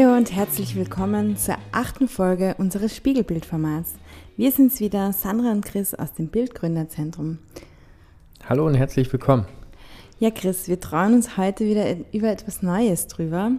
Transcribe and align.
Hallo 0.00 0.16
und 0.16 0.34
herzlich 0.34 0.76
willkommen 0.76 1.36
zur 1.36 1.56
achten 1.72 2.08
Folge 2.08 2.54
unseres 2.56 2.96
Spiegelbildformats. 2.96 3.96
Wir 4.34 4.50
sind's 4.50 4.80
wieder, 4.80 5.12
Sandra 5.12 5.52
und 5.52 5.62
Chris 5.62 5.92
aus 5.92 6.14
dem 6.14 6.28
Bildgründerzentrum. 6.28 7.38
Hallo 8.48 8.66
und 8.66 8.76
herzlich 8.76 9.12
willkommen. 9.12 9.44
Ja, 10.18 10.30
Chris, 10.30 10.68
wir 10.68 10.80
trauen 10.80 11.12
uns 11.12 11.36
heute 11.36 11.66
wieder 11.66 11.84
über 12.12 12.30
etwas 12.30 12.62
Neues 12.62 13.08
drüber, 13.08 13.52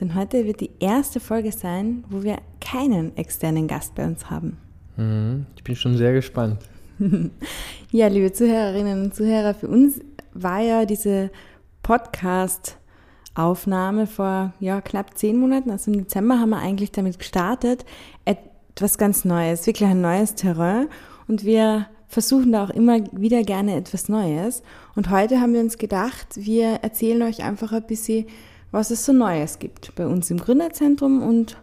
denn 0.00 0.16
heute 0.16 0.44
wird 0.44 0.60
die 0.60 0.72
erste 0.80 1.20
Folge 1.20 1.52
sein, 1.52 2.02
wo 2.10 2.24
wir 2.24 2.38
keinen 2.60 3.16
externen 3.16 3.68
Gast 3.68 3.94
bei 3.94 4.06
uns 4.06 4.28
haben. 4.28 4.58
Mhm, 4.96 5.46
ich 5.54 5.62
bin 5.62 5.76
schon 5.76 5.96
sehr 5.96 6.12
gespannt. 6.12 6.58
ja, 7.92 8.08
liebe 8.08 8.32
Zuhörerinnen 8.32 9.04
und 9.04 9.14
Zuhörer, 9.14 9.54
für 9.54 9.68
uns 9.68 10.00
war 10.34 10.58
ja 10.58 10.84
diese 10.84 11.30
Podcast- 11.84 12.76
Aufnahme 13.36 14.06
vor 14.06 14.52
ja, 14.60 14.80
knapp 14.80 15.16
zehn 15.16 15.36
Monaten, 15.36 15.70
also 15.70 15.90
im 15.90 15.98
Dezember 15.98 16.38
haben 16.38 16.50
wir 16.50 16.58
eigentlich 16.58 16.92
damit 16.92 17.18
gestartet, 17.18 17.84
etwas 18.24 18.98
ganz 18.98 19.24
Neues, 19.24 19.66
wirklich 19.66 19.88
ein 19.88 20.00
neues 20.00 20.34
Terrain 20.34 20.88
und 21.28 21.44
wir 21.44 21.86
versuchen 22.08 22.52
da 22.52 22.64
auch 22.64 22.70
immer 22.70 22.98
wieder 23.12 23.42
gerne 23.42 23.76
etwas 23.76 24.08
Neues 24.08 24.62
und 24.94 25.10
heute 25.10 25.40
haben 25.40 25.52
wir 25.52 25.60
uns 25.60 25.78
gedacht, 25.78 26.28
wir 26.34 26.80
erzählen 26.82 27.22
euch 27.22 27.42
einfach 27.42 27.72
ein 27.72 27.86
bisschen, 27.86 28.26
was 28.70 28.90
es 28.90 29.04
so 29.04 29.12
Neues 29.12 29.58
gibt 29.58 29.94
bei 29.94 30.06
uns 30.06 30.30
im 30.30 30.38
Gründerzentrum 30.38 31.22
und 31.22 31.56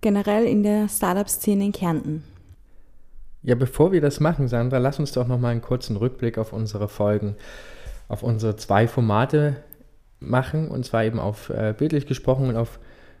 generell 0.00 0.44
in 0.44 0.62
der 0.62 0.88
Startup-Szene 0.88 1.64
in 1.64 1.72
Kärnten. 1.72 2.24
Ja, 3.42 3.54
bevor 3.54 3.92
wir 3.92 4.00
das 4.00 4.20
machen, 4.20 4.48
Sandra, 4.48 4.78
lass 4.78 4.98
uns 4.98 5.12
doch 5.12 5.26
noch 5.26 5.38
mal 5.38 5.50
einen 5.50 5.62
kurzen 5.62 5.96
Rückblick 5.96 6.38
auf 6.38 6.52
unsere 6.52 6.88
Folgen, 6.88 7.36
auf 8.08 8.22
unsere 8.22 8.56
zwei 8.56 8.88
Formate 8.88 9.56
machen, 10.20 10.68
und 10.68 10.84
zwar 10.84 11.04
eben 11.04 11.18
auf 11.18 11.50
äh, 11.50 11.74
bildlich 11.76 12.06
gesprochen 12.06 12.48
und 12.48 12.56
auf 12.56 12.78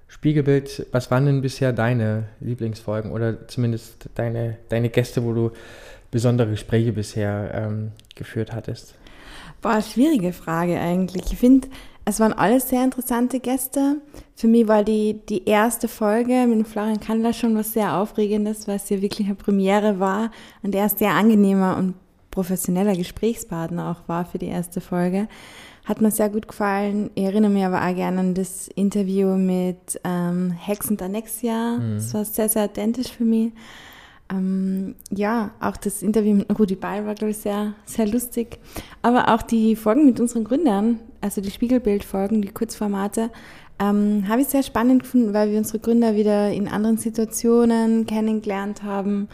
Spiegelbild. 0.08 0.86
Was 0.90 1.10
waren 1.10 1.26
denn 1.26 1.42
bisher 1.42 1.72
deine 1.72 2.24
Lieblingsfolgen 2.40 3.12
oder 3.12 3.46
zumindest 3.46 4.08
deine, 4.14 4.56
deine 4.68 4.88
Gäste, 4.88 5.22
wo 5.24 5.32
du 5.32 5.50
besondere 6.10 6.50
Gespräche 6.50 6.92
bisher 6.92 7.50
ähm, 7.54 7.92
geführt 8.14 8.52
hattest? 8.52 8.94
Boah, 9.60 9.82
schwierige 9.82 10.32
Frage 10.32 10.78
eigentlich. 10.78 11.32
Ich 11.32 11.38
finde, 11.38 11.68
es 12.04 12.20
waren 12.20 12.32
alles 12.32 12.70
sehr 12.70 12.84
interessante 12.84 13.38
Gäste. 13.38 13.96
Für 14.34 14.46
mich 14.46 14.66
war 14.66 14.82
die, 14.82 15.20
die 15.28 15.44
erste 15.44 15.88
Folge 15.88 16.46
mit 16.46 16.66
Florian 16.66 17.00
Kandler 17.00 17.34
schon 17.34 17.54
was 17.54 17.74
sehr 17.74 17.96
Aufregendes, 17.96 18.66
weil 18.66 18.76
es 18.76 18.88
ja 18.88 19.02
wirklich 19.02 19.26
eine 19.26 19.36
Premiere 19.36 20.00
war 20.00 20.30
und 20.62 20.74
er 20.74 20.88
sehr 20.88 21.10
angenehmer 21.10 21.76
und 21.76 21.94
professioneller 22.30 22.96
Gesprächspartner 22.96 23.90
auch 23.90 24.08
war 24.08 24.24
für 24.24 24.38
die 24.38 24.46
erste 24.46 24.80
Folge. 24.80 25.28
Hat 25.88 26.02
mir 26.02 26.10
sehr 26.10 26.28
gut 26.28 26.46
gefallen. 26.46 27.08
Ich 27.14 27.24
erinnere 27.24 27.50
mich 27.50 27.64
aber 27.64 27.80
auch 27.82 27.94
gerne 27.94 28.20
an 28.20 28.34
das 28.34 28.68
Interview 28.68 29.38
mit 29.38 29.98
ähm, 30.04 30.50
Hex 30.50 30.90
und 30.90 31.00
Annexia. 31.00 31.78
Mhm. 31.78 31.94
Das 31.94 32.12
war 32.12 32.26
sehr, 32.26 32.50
sehr 32.50 32.64
authentisch 32.64 33.10
für 33.10 33.24
mich. 33.24 33.52
Ähm, 34.30 34.96
ja, 35.10 35.52
auch 35.60 35.78
das 35.78 36.02
Interview 36.02 36.34
mit 36.34 36.58
Rudi 36.58 36.76
Ball 36.76 37.06
war, 37.06 37.14
glaube 37.14 37.30
ich, 37.30 37.38
sehr, 37.38 37.72
sehr 37.86 38.06
lustig. 38.06 38.58
Aber 39.00 39.34
auch 39.34 39.40
die 39.40 39.76
Folgen 39.76 40.04
mit 40.04 40.20
unseren 40.20 40.44
Gründern, 40.44 41.00
also 41.22 41.40
die 41.40 41.50
Spiegelbildfolgen, 41.50 42.42
die 42.42 42.48
Kurzformate, 42.48 43.30
ähm, 43.78 44.28
habe 44.28 44.42
ich 44.42 44.48
sehr 44.48 44.62
spannend 44.62 45.04
gefunden, 45.04 45.32
weil 45.32 45.50
wir 45.50 45.56
unsere 45.56 45.78
Gründer 45.78 46.14
wieder 46.14 46.52
in 46.52 46.68
anderen 46.68 46.98
Situationen 46.98 48.04
kennengelernt 48.04 48.82
haben 48.82 49.28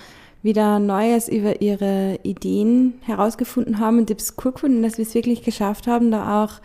wieder 0.44 0.78
Neues 0.78 1.28
über 1.28 1.62
ihre 1.62 2.18
Ideen 2.22 2.94
herausgefunden 3.02 3.78
haben 3.80 3.98
und 3.98 4.10
ich 4.10 4.14
habe 4.14 4.22
es 4.22 4.34
cool 4.44 4.52
gefunden, 4.52 4.82
dass 4.82 4.98
wir 4.98 5.06
es 5.06 5.14
wirklich 5.14 5.42
geschafft 5.42 5.86
haben, 5.86 6.10
da 6.10 6.44
auch 6.44 6.60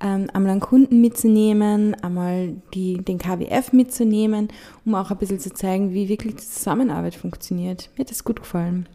ähm, 0.00 0.28
einmal 0.32 0.52
einen 0.52 0.60
Kunden 0.60 1.00
mitzunehmen, 1.00 1.96
einmal 2.00 2.54
die, 2.74 2.98
den 2.98 3.18
KWF 3.18 3.72
mitzunehmen, 3.72 4.48
um 4.84 4.94
auch 4.94 5.10
ein 5.10 5.18
bisschen 5.18 5.40
zu 5.40 5.52
zeigen, 5.52 5.92
wie 5.92 6.08
wirklich 6.08 6.36
die 6.36 6.46
Zusammenarbeit 6.46 7.16
funktioniert. 7.16 7.90
Mir 7.96 8.04
hat 8.04 8.10
das 8.10 8.22
gut 8.22 8.40
gefallen. 8.40 8.88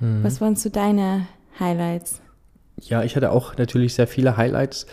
Mhm. 0.00 0.24
Was 0.24 0.40
waren 0.40 0.56
so 0.56 0.70
deine 0.70 1.26
Highlights? 1.60 2.22
Ja, 2.80 3.02
ich 3.02 3.16
hatte 3.16 3.32
auch 3.32 3.56
natürlich 3.58 3.94
sehr 3.94 4.06
viele 4.06 4.38
Highlights. 4.38 4.86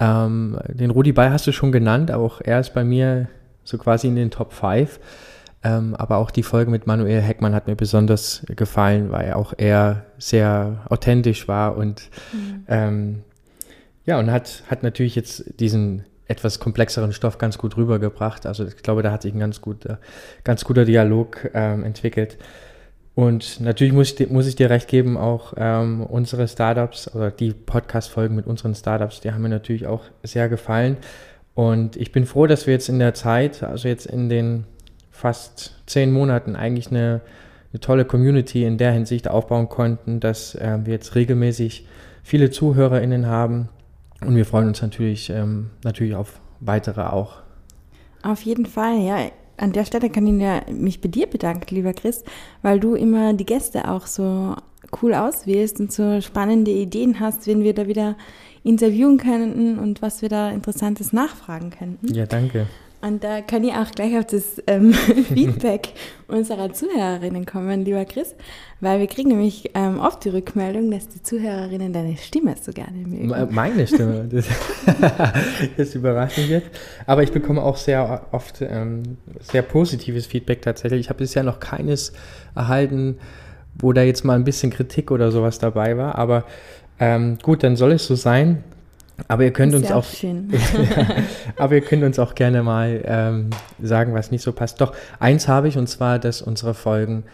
Ähm, 0.00 0.58
den 0.68 0.90
Rudi 0.90 1.12
Bay 1.12 1.28
hast 1.28 1.46
du 1.46 1.52
schon 1.52 1.72
genannt, 1.72 2.10
auch 2.10 2.40
er 2.40 2.58
ist 2.60 2.72
bei 2.72 2.84
mir 2.84 3.28
so 3.64 3.76
quasi 3.76 4.08
in 4.08 4.16
den 4.16 4.30
Top 4.30 4.54
5. 4.54 4.98
Ähm, 5.64 5.94
aber 5.96 6.18
auch 6.18 6.30
die 6.30 6.44
Folge 6.44 6.70
mit 6.70 6.86
Manuel 6.86 7.20
Heckmann 7.20 7.54
hat 7.54 7.66
mir 7.66 7.74
besonders 7.74 8.42
gefallen, 8.46 9.10
weil 9.10 9.32
auch 9.32 9.54
er 9.56 10.06
sehr 10.18 10.84
authentisch 10.88 11.48
war 11.48 11.76
und 11.76 12.10
mhm. 12.32 12.64
ähm, 12.68 13.22
ja, 14.04 14.18
und 14.18 14.30
hat, 14.30 14.62
hat 14.70 14.82
natürlich 14.82 15.16
jetzt 15.16 15.60
diesen 15.60 16.04
etwas 16.28 16.60
komplexeren 16.60 17.12
Stoff 17.12 17.38
ganz 17.38 17.58
gut 17.58 17.76
rübergebracht. 17.76 18.46
Also 18.46 18.66
ich 18.66 18.76
glaube, 18.76 19.02
da 19.02 19.10
hat 19.10 19.22
sich 19.22 19.34
ein 19.34 19.40
ganz 19.40 19.60
guter, 19.60 19.98
ganz 20.44 20.64
guter 20.64 20.84
Dialog 20.84 21.50
ähm, 21.54 21.84
entwickelt. 21.84 22.38
Und 23.14 23.60
natürlich 23.60 23.92
muss 23.92 24.12
ich, 24.18 24.30
muss 24.30 24.46
ich 24.46 24.54
dir 24.54 24.70
recht 24.70 24.86
geben, 24.86 25.16
auch 25.16 25.54
ähm, 25.56 26.02
unsere 26.02 26.46
Startups 26.46 27.12
oder 27.14 27.32
die 27.32 27.52
Podcast-Folgen 27.52 28.36
mit 28.36 28.46
unseren 28.46 28.74
Startups, 28.74 29.20
die 29.20 29.32
haben 29.32 29.42
mir 29.42 29.48
natürlich 29.48 29.88
auch 29.88 30.04
sehr 30.22 30.48
gefallen. 30.48 30.98
Und 31.54 31.96
ich 31.96 32.12
bin 32.12 32.26
froh, 32.26 32.46
dass 32.46 32.68
wir 32.68 32.74
jetzt 32.74 32.88
in 32.88 33.00
der 33.00 33.14
Zeit, 33.14 33.64
also 33.64 33.88
jetzt 33.88 34.06
in 34.06 34.28
den 34.28 34.64
fast 35.18 35.74
zehn 35.86 36.12
Monaten 36.12 36.54
eigentlich 36.54 36.90
eine, 36.90 37.20
eine 37.72 37.80
tolle 37.80 38.04
Community 38.04 38.64
in 38.64 38.78
der 38.78 38.92
Hinsicht 38.92 39.28
aufbauen 39.28 39.68
konnten, 39.68 40.20
dass 40.20 40.54
äh, 40.54 40.78
wir 40.84 40.92
jetzt 40.92 41.14
regelmäßig 41.14 41.86
viele 42.22 42.50
ZuhörerInnen 42.50 43.26
haben 43.26 43.68
und 44.20 44.36
wir 44.36 44.44
freuen 44.44 44.68
uns 44.68 44.80
natürlich, 44.80 45.30
ähm, 45.30 45.70
natürlich 45.82 46.14
auf 46.14 46.40
weitere 46.60 47.02
auch. 47.02 47.42
Auf 48.22 48.42
jeden 48.42 48.66
Fall, 48.66 49.00
ja. 49.00 49.16
An 49.56 49.72
der 49.72 49.84
Stelle 49.84 50.08
kann 50.08 50.26
ich 50.28 50.40
ja 50.40 50.62
mich 50.72 51.00
bei 51.00 51.08
dir 51.08 51.26
bedanken, 51.26 51.74
lieber 51.74 51.92
Chris, 51.92 52.22
weil 52.62 52.78
du 52.78 52.94
immer 52.94 53.34
die 53.34 53.46
Gäste 53.46 53.90
auch 53.90 54.06
so 54.06 54.54
cool 55.02 55.14
auswählst 55.14 55.80
und 55.80 55.92
so 55.92 56.20
spannende 56.20 56.70
Ideen 56.70 57.18
hast, 57.18 57.48
wenn 57.48 57.64
wir 57.64 57.74
da 57.74 57.88
wieder 57.88 58.16
interviewen 58.62 59.18
könnten 59.18 59.80
und 59.80 60.00
was 60.00 60.22
wir 60.22 60.28
da 60.28 60.50
Interessantes 60.50 61.12
nachfragen 61.12 61.70
könnten. 61.70 62.14
Ja, 62.14 62.26
danke. 62.26 62.68
Und 63.00 63.22
da 63.22 63.42
kann 63.42 63.62
ich 63.62 63.72
auch 63.72 63.90
gleich 63.92 64.18
auf 64.18 64.26
das 64.26 64.60
ähm, 64.66 64.92
Feedback 65.32 65.90
unserer 66.26 66.72
Zuhörerinnen 66.72 67.46
kommen, 67.46 67.84
lieber 67.84 68.04
Chris, 68.04 68.34
weil 68.80 68.98
wir 68.98 69.06
kriegen 69.06 69.28
nämlich 69.28 69.70
ähm, 69.74 70.00
oft 70.00 70.24
die 70.24 70.30
Rückmeldung, 70.30 70.90
dass 70.90 71.08
die 71.08 71.22
Zuhörerinnen 71.22 71.92
deine 71.92 72.16
Stimme 72.16 72.56
so 72.60 72.72
gerne 72.72 72.98
mögen. 72.98 73.54
Meine 73.54 73.86
Stimme, 73.86 74.28
das, 74.30 74.46
das 75.76 75.94
überrascht 75.94 76.38
mich 76.38 76.48
jetzt. 76.48 76.70
Aber 77.06 77.22
ich 77.22 77.30
bekomme 77.30 77.62
auch 77.62 77.76
sehr 77.76 78.26
oft 78.32 78.62
ähm, 78.62 79.18
sehr 79.40 79.62
positives 79.62 80.26
Feedback 80.26 80.62
tatsächlich. 80.62 81.00
Ich 81.00 81.08
habe 81.08 81.18
bisher 81.18 81.44
noch 81.44 81.60
keines 81.60 82.12
erhalten, 82.56 83.18
wo 83.78 83.92
da 83.92 84.02
jetzt 84.02 84.24
mal 84.24 84.34
ein 84.34 84.44
bisschen 84.44 84.70
Kritik 84.70 85.12
oder 85.12 85.30
sowas 85.30 85.60
dabei 85.60 85.96
war. 85.96 86.16
Aber 86.16 86.44
ähm, 86.98 87.38
gut, 87.42 87.62
dann 87.62 87.76
soll 87.76 87.92
es 87.92 88.06
so 88.06 88.16
sein. 88.16 88.64
Aber 89.26 89.42
ihr 89.42 89.52
könnt 89.52 89.74
uns 89.74 89.90
auch, 89.90 90.06
aber 91.56 91.74
ihr 91.74 91.80
könnt 91.80 92.04
uns 92.04 92.18
auch 92.18 92.34
gerne 92.34 92.62
mal 92.62 93.02
ähm, 93.04 93.50
sagen, 93.82 94.14
was 94.14 94.30
nicht 94.30 94.42
so 94.42 94.52
passt. 94.52 94.80
Doch 94.80 94.94
eins 95.18 95.48
habe 95.48 95.68
ich 95.68 95.76
und 95.76 95.88
zwar, 95.88 96.18
dass 96.18 96.40
unsere 96.40 96.74
Folgen 96.74 97.24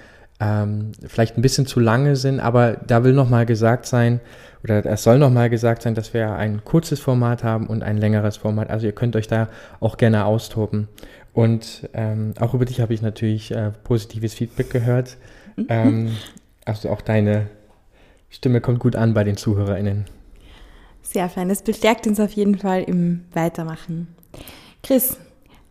ähm, 0.40 0.92
vielleicht 1.06 1.36
ein 1.36 1.42
bisschen 1.42 1.66
zu 1.66 1.80
lange 1.80 2.16
sind, 2.16 2.40
aber 2.40 2.72
da 2.86 3.04
will 3.04 3.12
noch 3.12 3.28
mal 3.28 3.44
gesagt 3.44 3.86
sein 3.86 4.20
oder 4.64 4.84
es 4.86 5.02
soll 5.02 5.18
noch 5.18 5.30
mal 5.30 5.50
gesagt 5.50 5.82
sein, 5.82 5.94
dass 5.94 6.14
wir 6.14 6.32
ein 6.32 6.64
kurzes 6.64 6.98
Format 6.98 7.44
haben 7.44 7.66
und 7.66 7.82
ein 7.82 7.98
längeres 7.98 8.38
Format. 8.38 8.70
Also 8.70 8.86
ihr 8.86 8.92
könnt 8.92 9.14
euch 9.14 9.28
da 9.28 9.48
auch 9.78 9.98
gerne 9.98 10.24
austoben. 10.24 10.88
Und 11.34 11.88
ähm, 11.92 12.32
auch 12.40 12.54
über 12.54 12.64
dich 12.64 12.80
habe 12.80 12.94
ich 12.94 13.02
natürlich 13.02 13.50
äh, 13.50 13.72
positives 13.84 14.34
Feedback 14.34 14.70
gehört. 14.70 15.16
Ähm, 15.68 16.16
also 16.64 16.90
auch 16.90 17.00
deine 17.00 17.46
Stimme 18.28 18.60
kommt 18.60 18.80
gut 18.80 18.96
an 18.96 19.14
bei 19.14 19.22
den 19.22 19.36
ZuhörerInnen. 19.36 20.06
Sehr 21.04 21.28
fein. 21.28 21.48
Das 21.48 21.62
bestärkt 21.62 22.06
uns 22.08 22.18
auf 22.18 22.32
jeden 22.32 22.58
Fall 22.58 22.82
im 22.82 23.24
Weitermachen. 23.32 24.08
Chris, 24.82 25.16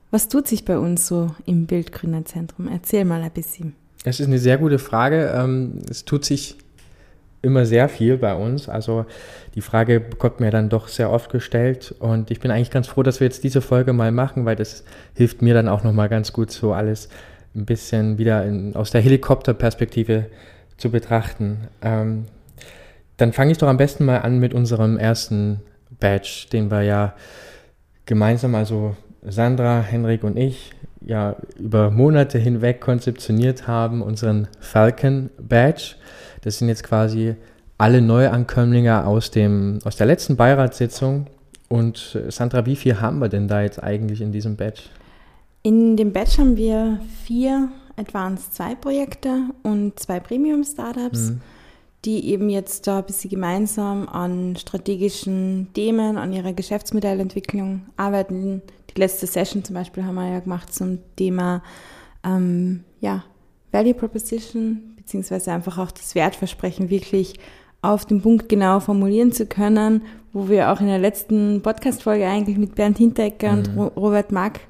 was 0.09 0.29
tut 0.29 0.47
sich 0.47 0.63
bei 0.63 0.77
uns 0.77 1.07
so 1.07 1.35
im 1.45 1.65
Bildgründerzentrum? 1.65 2.69
Erzähl 2.69 3.03
mal 3.03 3.21
ein 3.21 3.31
bisschen. 3.31 3.75
Das 4.05 4.19
ist 4.19 4.27
eine 4.27 4.39
sehr 4.39 4.57
gute 4.57 4.79
Frage. 4.79 5.33
Ähm, 5.35 5.79
es 5.89 6.05
tut 6.05 6.23
sich 6.23 6.57
immer 7.41 7.65
sehr 7.65 7.89
viel 7.89 8.17
bei 8.17 8.33
uns. 8.33 8.69
Also 8.69 9.05
die 9.55 9.61
Frage 9.61 9.99
bekommt 9.99 10.39
mir 10.39 10.49
dann 10.49 10.69
doch 10.69 10.87
sehr 10.87 11.11
oft 11.11 11.29
gestellt 11.29 11.93
und 11.99 12.31
ich 12.31 12.39
bin 12.39 12.51
eigentlich 12.51 12.71
ganz 12.71 12.87
froh, 12.87 13.03
dass 13.03 13.19
wir 13.19 13.27
jetzt 13.27 13.43
diese 13.43 13.61
Folge 13.61 13.91
mal 13.91 14.11
machen, 14.11 14.45
weil 14.45 14.55
das 14.55 14.83
hilft 15.13 15.41
mir 15.41 15.53
dann 15.53 15.67
auch 15.67 15.83
nochmal 15.83 16.09
ganz 16.09 16.31
gut, 16.31 16.51
so 16.51 16.73
alles 16.73 17.09
ein 17.53 17.65
bisschen 17.65 18.17
wieder 18.17 18.45
in, 18.45 18.75
aus 18.75 18.91
der 18.91 19.01
Helikopterperspektive 19.01 20.27
zu 20.77 20.89
betrachten. 20.89 21.67
Ähm, 21.81 22.25
dann 23.23 23.31
fange 23.31 23.53
ich 23.53 23.57
doch 23.57 23.69
am 23.69 23.77
besten 23.77 24.03
mal 24.03 24.17
an 24.17 24.39
mit 24.39 24.53
unserem 24.53 24.97
ersten 24.97 25.61
Badge, 25.97 26.47
den 26.51 26.69
wir 26.69 26.81
ja 26.81 27.13
gemeinsam, 28.05 28.53
also 28.53 28.97
Sandra, 29.21 29.79
Henrik 29.79 30.25
und 30.25 30.35
ich, 30.35 30.71
ja 30.99 31.37
über 31.57 31.89
Monate 31.89 32.37
hinweg 32.37 32.81
konzeptioniert 32.81 33.65
haben, 33.65 34.01
unseren 34.01 34.49
Falcon 34.59 35.29
Badge. 35.41 35.95
Das 36.41 36.57
sind 36.57 36.67
jetzt 36.67 36.83
quasi 36.83 37.35
alle 37.77 38.01
Neuankömmlinge 38.01 39.05
aus, 39.05 39.31
dem, 39.31 39.79
aus 39.85 39.95
der 39.95 40.07
letzten 40.07 40.35
Beiratssitzung. 40.35 41.27
Und 41.69 42.19
Sandra, 42.27 42.65
wie 42.65 42.75
viel 42.75 42.99
haben 42.99 43.19
wir 43.19 43.29
denn 43.29 43.47
da 43.47 43.61
jetzt 43.61 43.81
eigentlich 43.81 44.19
in 44.19 44.33
diesem 44.33 44.57
Badge? 44.57 44.81
In 45.61 45.95
dem 45.95 46.11
Batch 46.11 46.39
haben 46.39 46.57
wir 46.57 46.99
vier 47.23 47.69
Advanced 47.95 48.53
2 48.55 48.75
Projekte 48.75 49.43
und 49.63 49.97
zwei 49.97 50.19
Premium 50.19 50.65
Startups, 50.65 51.29
mhm. 51.29 51.41
Die 52.05 52.29
eben 52.29 52.49
jetzt 52.49 52.87
da 52.87 52.99
ein 52.99 53.05
bisschen 53.05 53.29
gemeinsam 53.29 54.09
an 54.09 54.55
strategischen 54.57 55.69
Themen, 55.73 56.17
an 56.17 56.33
ihrer 56.33 56.53
Geschäftsmodellentwicklung 56.53 57.83
arbeiten. 57.95 58.61
Die 58.89 58.99
letzte 58.99 59.25
Session 59.25 59.63
zum 59.63 59.75
Beispiel 59.75 60.03
haben 60.03 60.15
wir 60.15 60.29
ja 60.29 60.39
gemacht 60.39 60.73
zum 60.73 60.99
Thema 61.15 61.63
ähm, 62.25 62.83
ja, 62.99 63.23
Value 63.71 63.93
Proposition, 63.93 64.95
beziehungsweise 64.97 65.51
einfach 65.51 65.77
auch 65.77 65.91
das 65.91 66.13
Wertversprechen 66.15 66.89
wirklich 66.89 67.35
auf 67.81 68.05
den 68.05 68.21
Punkt 68.21 68.49
genau 68.49 68.79
formulieren 68.79 69.31
zu 69.31 69.45
können, 69.45 70.03
wo 70.31 70.49
wir 70.49 70.71
auch 70.71 70.79
in 70.79 70.87
der 70.87 70.99
letzten 70.99 71.61
Podcast-Folge 71.61 72.25
eigentlich 72.25 72.57
mit 72.57 72.75
Bernd 72.75 72.97
Hintecker 72.97 73.53
mhm. 73.53 73.77
und 73.77 73.97
Robert 73.97 74.31
Mack 74.31 74.61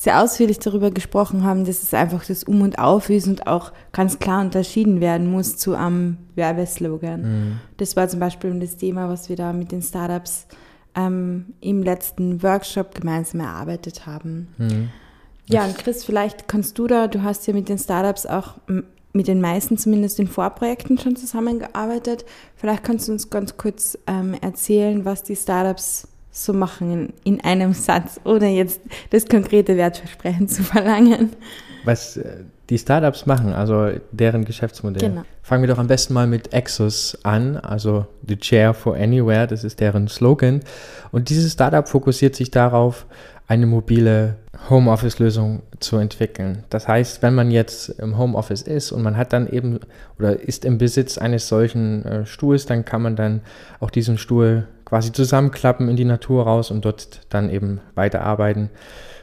sehr 0.00 0.22
ausführlich 0.22 0.58
darüber 0.58 0.90
gesprochen 0.90 1.44
haben, 1.44 1.66
dass 1.66 1.82
es 1.82 1.92
einfach 1.92 2.24
das 2.24 2.44
Um 2.44 2.62
und 2.62 2.78
Auf 2.78 3.10
ist 3.10 3.26
und 3.26 3.46
auch 3.46 3.70
ganz 3.92 4.18
klar 4.18 4.40
unterschieden 4.40 5.02
werden 5.02 5.30
muss 5.30 5.58
zu 5.58 5.74
einem 5.74 6.16
Werbeslogan. 6.36 7.20
Mhm. 7.20 7.60
Das 7.76 7.96
war 7.96 8.08
zum 8.08 8.18
Beispiel 8.18 8.58
das 8.60 8.78
Thema, 8.78 9.10
was 9.10 9.28
wir 9.28 9.36
da 9.36 9.52
mit 9.52 9.72
den 9.72 9.82
Startups 9.82 10.46
ähm, 10.94 11.52
im 11.60 11.82
letzten 11.82 12.42
Workshop 12.42 12.94
gemeinsam 12.94 13.40
erarbeitet 13.40 14.06
haben. 14.06 14.48
Mhm. 14.56 14.88
Ja, 15.44 15.66
und 15.66 15.76
Chris, 15.76 16.02
vielleicht 16.02 16.48
kannst 16.48 16.78
du 16.78 16.86
da, 16.86 17.06
du 17.06 17.22
hast 17.22 17.46
ja 17.46 17.52
mit 17.52 17.68
den 17.68 17.78
Startups 17.78 18.24
auch 18.24 18.54
mit 19.12 19.28
den 19.28 19.42
meisten 19.42 19.76
zumindest 19.76 20.18
in 20.18 20.28
Vorprojekten 20.28 20.96
schon 20.96 21.14
zusammengearbeitet. 21.14 22.24
Vielleicht 22.56 22.84
kannst 22.84 23.08
du 23.08 23.12
uns 23.12 23.28
ganz 23.28 23.58
kurz 23.58 23.98
ähm, 24.06 24.34
erzählen, 24.40 25.04
was 25.04 25.24
die 25.24 25.36
Startups 25.36 26.08
so 26.30 26.52
machen 26.52 27.12
in, 27.24 27.34
in 27.34 27.44
einem 27.44 27.72
Satz, 27.72 28.20
ohne 28.24 28.50
jetzt 28.50 28.80
das 29.10 29.26
konkrete 29.26 29.76
Wertversprechen 29.76 30.48
zu 30.48 30.62
verlangen. 30.62 31.30
Was 31.84 32.16
äh, 32.16 32.44
die 32.68 32.78
Startups 32.78 33.26
machen, 33.26 33.52
also 33.52 33.90
deren 34.12 34.44
Geschäftsmodell. 34.44 35.08
Genau. 35.08 35.22
Fangen 35.42 35.62
wir 35.62 35.68
doch 35.68 35.78
am 35.78 35.88
besten 35.88 36.14
mal 36.14 36.28
mit 36.28 36.52
Exos 36.52 37.18
an, 37.24 37.56
also 37.56 38.06
The 38.26 38.36
Chair 38.36 38.74
for 38.74 38.94
Anywhere, 38.94 39.48
das 39.48 39.64
ist 39.64 39.80
deren 39.80 40.06
Slogan. 40.06 40.60
Und 41.10 41.30
dieses 41.30 41.52
Startup 41.52 41.88
fokussiert 41.88 42.36
sich 42.36 42.50
darauf, 42.50 43.06
eine 43.48 43.66
mobile 43.66 44.36
Homeoffice-Lösung 44.68 45.62
zu 45.80 45.96
entwickeln. 45.96 46.62
Das 46.70 46.86
heißt, 46.86 47.20
wenn 47.22 47.34
man 47.34 47.50
jetzt 47.50 47.88
im 47.88 48.16
Homeoffice 48.16 48.62
ist 48.62 48.92
und 48.92 49.02
man 49.02 49.16
hat 49.16 49.32
dann 49.32 49.48
eben 49.48 49.80
oder 50.20 50.38
ist 50.38 50.64
im 50.64 50.78
Besitz 50.78 51.18
eines 51.18 51.48
solchen 51.48 52.04
äh, 52.04 52.26
Stuhls, 52.26 52.66
dann 52.66 52.84
kann 52.84 53.02
man 53.02 53.16
dann 53.16 53.40
auch 53.80 53.90
diesen 53.90 54.18
Stuhl 54.18 54.68
quasi 54.90 55.12
zusammenklappen 55.12 55.88
in 55.88 55.94
die 55.94 56.04
Natur 56.04 56.42
raus 56.44 56.72
und 56.72 56.84
dort 56.84 57.20
dann 57.28 57.48
eben 57.48 57.80
weiterarbeiten, 57.94 58.70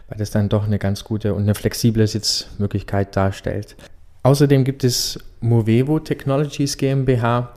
weil 0.07 0.17
das 0.17 0.31
dann 0.31 0.47
doch 0.47 0.65
eine 0.65 0.79
ganz 0.79 1.03
gute 1.03 1.33
und 1.33 1.43
eine 1.43 1.55
flexible 1.55 2.07
Sitzmöglichkeit 2.07 3.13
darstellt. 3.17 3.75
Außerdem 4.23 4.63
gibt 4.63 4.85
es 4.85 5.19
Movevo 5.41 5.99
Technologies 5.99 6.77
GmbH. 6.77 7.53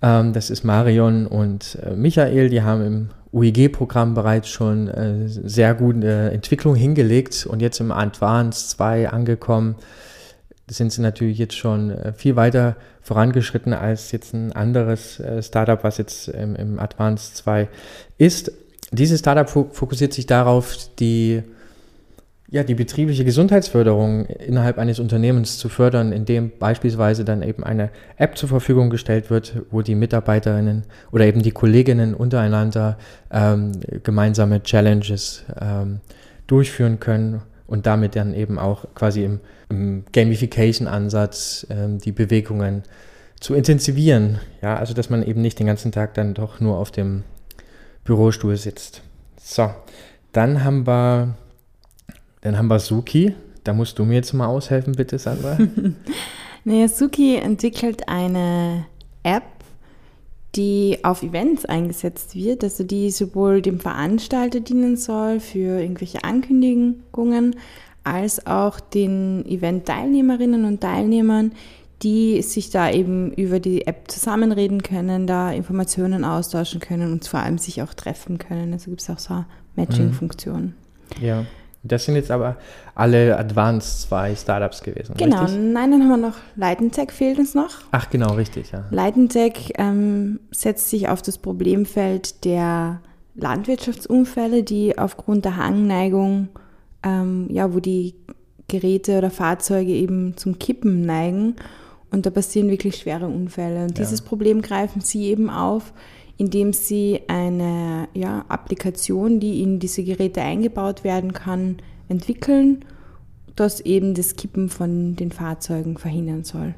Ähm, 0.00 0.32
das 0.32 0.48
ist 0.48 0.62
Marion 0.62 1.26
und 1.26 1.76
äh, 1.84 1.90
Michael, 1.90 2.48
die 2.48 2.62
haben 2.62 2.86
im 2.86 3.08
UEG-Programm 3.32 4.14
bereits 4.14 4.48
schon 4.48 4.86
äh, 4.86 5.26
sehr 5.26 5.74
gute 5.74 6.30
Entwicklung 6.30 6.76
hingelegt 6.76 7.46
und 7.46 7.60
jetzt 7.60 7.80
im 7.80 7.90
Advanced 7.90 8.70
2 8.70 9.10
angekommen 9.10 9.74
sind 10.70 10.92
sie 10.92 11.02
natürlich 11.02 11.38
jetzt 11.38 11.56
schon 11.56 11.90
äh, 11.90 12.12
viel 12.12 12.36
weiter 12.36 12.76
vorangeschritten 13.00 13.72
als 13.72 14.12
jetzt 14.12 14.32
ein 14.32 14.52
anderes 14.52 15.18
äh, 15.20 15.42
Startup, 15.42 15.82
was 15.82 15.98
jetzt 15.98 16.28
im, 16.28 16.54
im 16.56 16.78
Advanced 16.78 17.36
2 17.36 17.68
ist. 18.18 18.52
Dieses 18.92 19.20
Startup 19.20 19.48
fokussiert 19.48 20.12
sich 20.12 20.26
darauf, 20.26 20.76
die, 20.98 21.42
ja, 22.50 22.62
die 22.62 22.74
betriebliche 22.74 23.24
Gesundheitsförderung 23.24 24.26
innerhalb 24.26 24.76
eines 24.76 25.00
Unternehmens 25.00 25.58
zu 25.58 25.70
fördern, 25.70 26.12
indem 26.12 26.52
beispielsweise 26.58 27.24
dann 27.24 27.42
eben 27.42 27.64
eine 27.64 27.88
App 28.18 28.36
zur 28.36 28.50
Verfügung 28.50 28.90
gestellt 28.90 29.30
wird, 29.30 29.62
wo 29.70 29.80
die 29.80 29.94
Mitarbeiterinnen 29.94 30.82
oder 31.10 31.24
eben 31.24 31.42
die 31.42 31.52
Kolleginnen 31.52 32.12
untereinander 32.12 32.98
ähm, 33.30 33.72
gemeinsame 34.02 34.62
Challenges 34.62 35.44
ähm, 35.58 36.00
durchführen 36.46 37.00
können 37.00 37.40
und 37.72 37.86
damit 37.86 38.16
dann 38.16 38.34
eben 38.34 38.58
auch 38.58 38.84
quasi 38.94 39.24
im, 39.24 39.40
im 39.70 40.04
Gamification-Ansatz 40.12 41.66
ähm, 41.70 41.96
die 41.96 42.12
Bewegungen 42.12 42.82
zu 43.40 43.54
intensivieren. 43.54 44.40
Ja, 44.60 44.76
also 44.76 44.92
dass 44.92 45.08
man 45.08 45.22
eben 45.22 45.40
nicht 45.40 45.58
den 45.58 45.68
ganzen 45.68 45.90
Tag 45.90 46.12
dann 46.12 46.34
doch 46.34 46.60
nur 46.60 46.76
auf 46.76 46.90
dem 46.90 47.24
Bürostuhl 48.04 48.58
sitzt. 48.58 49.00
So, 49.40 49.70
dann 50.32 50.64
haben 50.64 50.86
wir, 50.86 51.34
dann 52.42 52.58
haben 52.58 52.68
wir 52.68 52.78
Suki. 52.78 53.34
Da 53.64 53.72
musst 53.72 53.98
du 53.98 54.04
mir 54.04 54.16
jetzt 54.16 54.34
mal 54.34 54.48
aushelfen, 54.48 54.92
bitte, 54.92 55.18
Sandra. 55.18 55.56
naja, 56.64 56.88
Suki 56.88 57.36
entwickelt 57.36 58.06
eine 58.06 58.84
App, 59.22 59.44
die 60.54 60.98
auf 61.02 61.22
Events 61.22 61.64
eingesetzt 61.64 62.34
wird, 62.34 62.62
also 62.62 62.84
die 62.84 63.10
sowohl 63.10 63.62
dem 63.62 63.80
Veranstalter 63.80 64.60
dienen 64.60 64.96
soll 64.96 65.40
für 65.40 65.80
irgendwelche 65.80 66.24
Ankündigungen, 66.24 67.56
als 68.04 68.46
auch 68.46 68.80
den 68.80 69.46
Event-Teilnehmerinnen 69.46 70.64
und 70.64 70.80
Teilnehmern, 70.80 71.52
die 72.02 72.42
sich 72.42 72.70
da 72.70 72.90
eben 72.90 73.32
über 73.32 73.60
die 73.60 73.86
App 73.86 74.10
zusammenreden 74.10 74.82
können, 74.82 75.26
da 75.26 75.52
Informationen 75.52 76.24
austauschen 76.24 76.80
können 76.80 77.12
und 77.12 77.26
vor 77.26 77.40
allem 77.40 77.58
sich 77.58 77.80
auch 77.80 77.94
treffen 77.94 78.38
können. 78.38 78.72
Also 78.72 78.90
gibt 78.90 79.02
es 79.02 79.10
auch 79.10 79.20
so 79.20 79.34
eine 79.34 79.46
Matching-Funktion. 79.76 80.74
Ja. 81.20 81.46
Das 81.84 82.04
sind 82.04 82.14
jetzt 82.14 82.30
aber 82.30 82.56
alle 82.94 83.36
Advanced 83.36 84.02
2 84.02 84.36
Startups 84.36 84.82
gewesen. 84.82 85.14
Genau, 85.16 85.42
richtig? 85.42 85.58
nein, 85.60 85.90
dann 85.90 86.02
haben 86.02 86.08
wir 86.08 86.28
noch 86.28 86.36
Leitentech 86.54 87.10
fehlt 87.10 87.38
uns 87.38 87.54
noch. 87.54 87.70
Ach 87.90 88.08
genau, 88.08 88.34
richtig, 88.34 88.70
ja. 88.70 88.84
Leitentech 88.90 89.72
ähm, 89.78 90.38
setzt 90.52 90.90
sich 90.90 91.08
auf 91.08 91.22
das 91.22 91.38
Problemfeld 91.38 92.44
der 92.44 93.00
Landwirtschaftsunfälle, 93.34 94.62
die 94.62 94.96
aufgrund 94.96 95.44
der 95.44 95.56
Hangneigung, 95.56 96.48
ähm, 97.02 97.48
ja, 97.50 97.74
wo 97.74 97.80
die 97.80 98.14
Geräte 98.68 99.18
oder 99.18 99.30
Fahrzeuge 99.30 99.92
eben 99.92 100.36
zum 100.36 100.58
Kippen 100.58 101.02
neigen 101.04 101.56
und 102.12 102.26
da 102.26 102.30
passieren 102.30 102.68
wirklich 102.68 102.96
schwere 102.96 103.26
Unfälle. 103.26 103.84
Und 103.84 103.98
ja. 103.98 104.04
dieses 104.04 104.20
Problem 104.20 104.62
greifen 104.62 105.00
sie 105.00 105.24
eben 105.24 105.50
auf 105.50 105.92
indem 106.42 106.72
sie 106.72 107.20
eine 107.28 108.08
ja, 108.14 108.44
Applikation, 108.48 109.38
die 109.38 109.62
in 109.62 109.78
diese 109.78 110.02
Geräte 110.02 110.42
eingebaut 110.42 111.04
werden 111.04 111.32
kann, 111.32 111.76
entwickeln, 112.08 112.84
das 113.54 113.78
eben 113.78 114.14
das 114.14 114.34
Kippen 114.34 114.68
von 114.68 115.14
den 115.14 115.30
Fahrzeugen 115.30 115.98
verhindern 115.98 116.42
soll. 116.42 116.74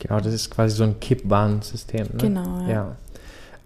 Genau, 0.00 0.18
das 0.18 0.34
ist 0.34 0.50
quasi 0.50 0.74
so 0.74 0.82
ein 0.82 0.98
Kippwarnsystem. 0.98 2.06
Ne? 2.06 2.18
Genau. 2.18 2.62
Ja. 2.62 2.68
ja. 2.68 2.96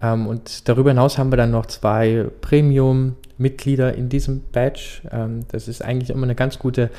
Ähm, 0.02 0.26
und 0.26 0.68
darüber 0.68 0.90
hinaus 0.90 1.16
haben 1.16 1.32
wir 1.32 1.38
dann 1.38 1.52
noch 1.52 1.64
zwei 1.66 2.26
Premium-Mitglieder 2.42 3.94
in 3.94 4.10
diesem 4.10 4.42
Badge. 4.52 5.08
Ähm, 5.10 5.46
das 5.50 5.68
ist 5.68 5.82
eigentlich 5.82 6.10
immer 6.10 6.24
eine 6.24 6.34
ganz 6.34 6.58
gute, 6.58 6.90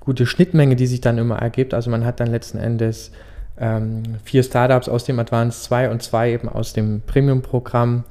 gute 0.00 0.26
Schnittmenge, 0.26 0.74
die 0.74 0.88
sich 0.88 1.00
dann 1.00 1.18
immer 1.18 1.36
ergibt. 1.36 1.72
Also 1.72 1.88
man 1.88 2.04
hat 2.04 2.18
dann 2.18 2.32
letzten 2.32 2.58
Endes 2.58 3.12
ähm, 3.58 4.02
vier 4.24 4.42
Startups 4.42 4.88
aus 4.88 5.04
dem 5.04 5.18
Advanced 5.18 5.64
2 5.64 5.90
und 5.90 6.02
zwei 6.02 6.32
eben 6.32 6.48
aus 6.48 6.72
dem 6.72 7.02
Premium-Programm. 7.06 8.04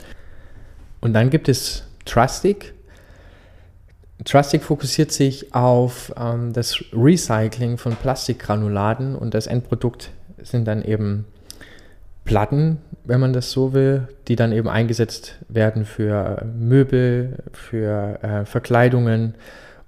Und 1.02 1.14
dann 1.14 1.30
gibt 1.30 1.50
es 1.50 1.84
Trustic. 2.06 2.74
Trustic 4.26 4.64
fokussiert 4.64 5.12
sich 5.12 5.54
auf 5.54 6.14
ähm, 6.18 6.54
das 6.54 6.84
Recycling 6.94 7.78
von 7.78 7.96
Plastikgranulaten 7.96 9.16
und 9.16 9.34
das 9.34 9.48
Endprodukt 9.48 10.12
sind 10.42 10.66
dann 10.66 10.82
eben 10.82 11.26
Platten, 12.26 12.78
wenn 13.04 13.20
man 13.20 13.34
das 13.34 13.52
so 13.52 13.74
will, 13.74 14.08
die 14.28 14.38
dann 14.38 14.54
eben 14.54 14.70
eingesetzt 14.70 15.40
werden 15.50 15.86
für 15.86 16.46
Möbel, 16.58 17.44
für 17.52 18.24
äh, 18.24 18.46
Verkleidungen 18.46 19.36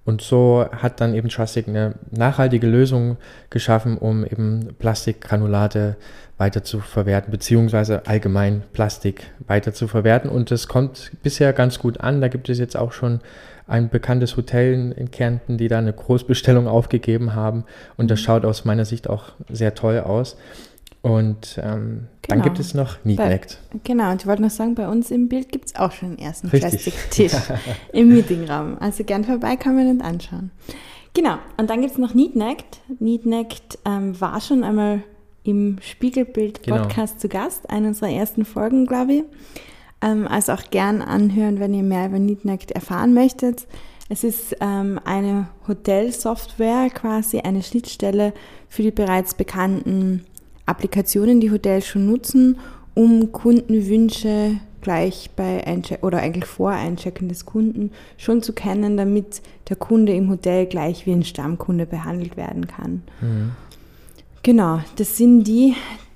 und 0.06 0.22
so 0.22 0.66
hat 0.72 1.02
dann 1.02 1.16
eben 1.16 1.30
Trustic 1.30 1.68
eine 1.68 1.96
nachhaltige 2.12 2.68
Lösung 2.68 3.18
geschaffen, 3.50 3.98
um 3.98 4.24
eben 4.24 4.76
Plastikgranulate 4.78 5.98
weiter 6.38 6.64
zu 6.64 6.80
verwerten, 6.80 7.32
beziehungsweise 7.32 8.06
allgemein 8.06 8.62
Plastik 8.74 9.32
weiter 9.48 9.74
zu 9.74 9.88
verwerten. 9.88 10.30
Und 10.30 10.52
das 10.52 10.68
kommt 10.68 11.12
bisher 11.24 11.54
ganz 11.54 11.80
gut 11.80 12.02
an. 12.02 12.22
Da 12.22 12.28
gibt 12.28 12.50
es 12.50 12.60
jetzt 12.60 12.78
auch 12.78 12.92
schon 12.92 13.20
ein 13.68 13.90
bekanntes 13.90 14.38
Hotel 14.38 14.94
in 14.96 15.10
Kärnten, 15.10 15.58
die 15.58 15.70
da 15.70 15.80
eine 15.80 15.94
Großbestellung 15.94 16.68
aufgegeben 16.68 17.34
haben. 17.34 17.64
Und 17.98 18.12
das 18.12 18.20
mhm. 18.20 18.26
schaut 18.26 18.46
aus 18.46 18.64
meiner 18.64 18.86
Sicht 18.86 19.10
auch 19.10 19.32
sehr 19.50 19.74
toll 19.74 20.00
aus. 20.00 20.38
Und 21.06 21.60
ähm, 21.62 22.08
genau. 22.24 22.30
dann 22.30 22.42
gibt 22.42 22.58
es 22.58 22.74
noch 22.74 22.98
Neatnect. 23.04 23.60
Genau, 23.84 24.10
und 24.10 24.24
ich 24.24 24.28
wollte 24.28 24.42
noch 24.42 24.50
sagen, 24.50 24.74
bei 24.74 24.88
uns 24.88 25.12
im 25.12 25.30
Bild 25.30 25.52
gibt 25.52 25.68
es 25.68 25.76
auch 25.76 25.92
schon 25.92 26.16
den 26.16 26.18
ersten 26.18 26.50
Plastiktisch 26.50 27.32
im 27.94 28.08
Meetingraum. 28.08 28.78
Also 28.80 29.04
gern 29.04 29.24
vorbeikommen 29.24 29.88
und 29.88 30.02
anschauen. 30.02 30.50
Genau, 31.14 31.38
und 31.58 31.70
dann 31.70 31.82
gibt 31.82 31.92
es 31.92 32.00
noch 32.00 32.16
Neatnect. 32.16 32.80
Neatnect 32.98 33.78
ähm, 33.86 34.20
war 34.20 34.42
schon 34.42 34.64
einmal 34.64 35.04
im 35.44 35.78
Spiegelbild-Podcast 35.80 37.14
genau. 37.14 37.22
zu 37.22 37.30
Gast, 37.30 37.70
eine 37.70 37.90
unserer 37.90 38.10
ersten 38.10 38.44
Folgen, 38.44 38.88
glaube 38.88 39.14
ich. 39.14 39.24
Ähm, 40.02 40.28
also 40.28 40.54
auch 40.54 40.72
gern 40.72 41.04
anhören, 41.04 41.60
wenn 41.60 41.76
ihr 41.76 41.84
mehr 41.84 42.08
über 42.08 42.18
Neatnect 42.18 42.72
erfahren 42.72 43.14
möchtet. 43.14 43.68
Es 44.10 44.24
ist 44.24 44.56
ähm, 44.60 45.00
eine 45.06 45.50
Hotelsoftware, 45.68 46.90
quasi 46.90 47.42
eine 47.42 47.62
Schnittstelle 47.62 48.34
für 48.70 48.82
die 48.82 48.90
bereits 48.90 49.36
bekannten 49.36 50.26
Applikationen, 50.66 51.40
die 51.40 51.52
Hotels 51.52 51.88
schon 51.88 52.06
nutzen, 52.06 52.58
um 52.94 53.32
Kundenwünsche 53.32 54.58
gleich 54.82 55.32
bei 55.36 55.66
Eincheck 55.66 56.04
oder 56.04 56.20
eigentlich 56.20 56.46
vor 56.46 56.70
Einchecken 56.70 57.28
des 57.28 57.46
Kunden 57.46 57.92
schon 58.18 58.44
zu 58.44 58.54
kennen, 58.54 58.98
damit 58.98 59.42
der 59.68 59.76
Kunde 59.76 60.14
im 60.14 60.30
Hotel 60.30 60.68
gleich 60.68 61.06
wie 61.06 61.12
ein 61.12 61.24
Stammkunde 61.24 61.88
behandelt 61.88 62.38
werden 62.38 62.68
kann. 62.68 63.02
Mhm. 63.20 63.52
Genau, 64.44 64.80
das 64.98 65.18
sind 65.18 65.44
die, 65.46 65.74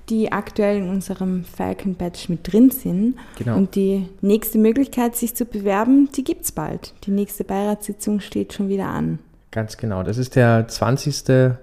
die 0.08 0.30
aktuell 0.30 0.78
in 0.78 0.88
unserem 0.88 1.44
Falcon 1.44 1.96
Badge 1.96 2.26
mit 2.28 2.52
drin 2.52 2.70
sind. 2.70 3.16
Genau. 3.38 3.56
Und 3.56 3.74
die 3.74 4.06
nächste 4.20 4.58
Möglichkeit, 4.58 5.16
sich 5.16 5.34
zu 5.34 5.46
bewerben, 5.46 6.08
die 6.16 6.22
gibt 6.22 6.44
es 6.44 6.52
bald. 6.52 6.94
Die 7.04 7.10
nächste 7.10 7.42
Beiratssitzung 7.42 8.20
steht 8.20 8.52
schon 8.52 8.68
wieder 8.68 8.86
an. 8.86 9.18
Ganz 9.50 9.76
genau. 9.76 10.04
Das 10.04 10.16
ist 10.16 10.36
der 10.36 10.68
20. 10.68 11.56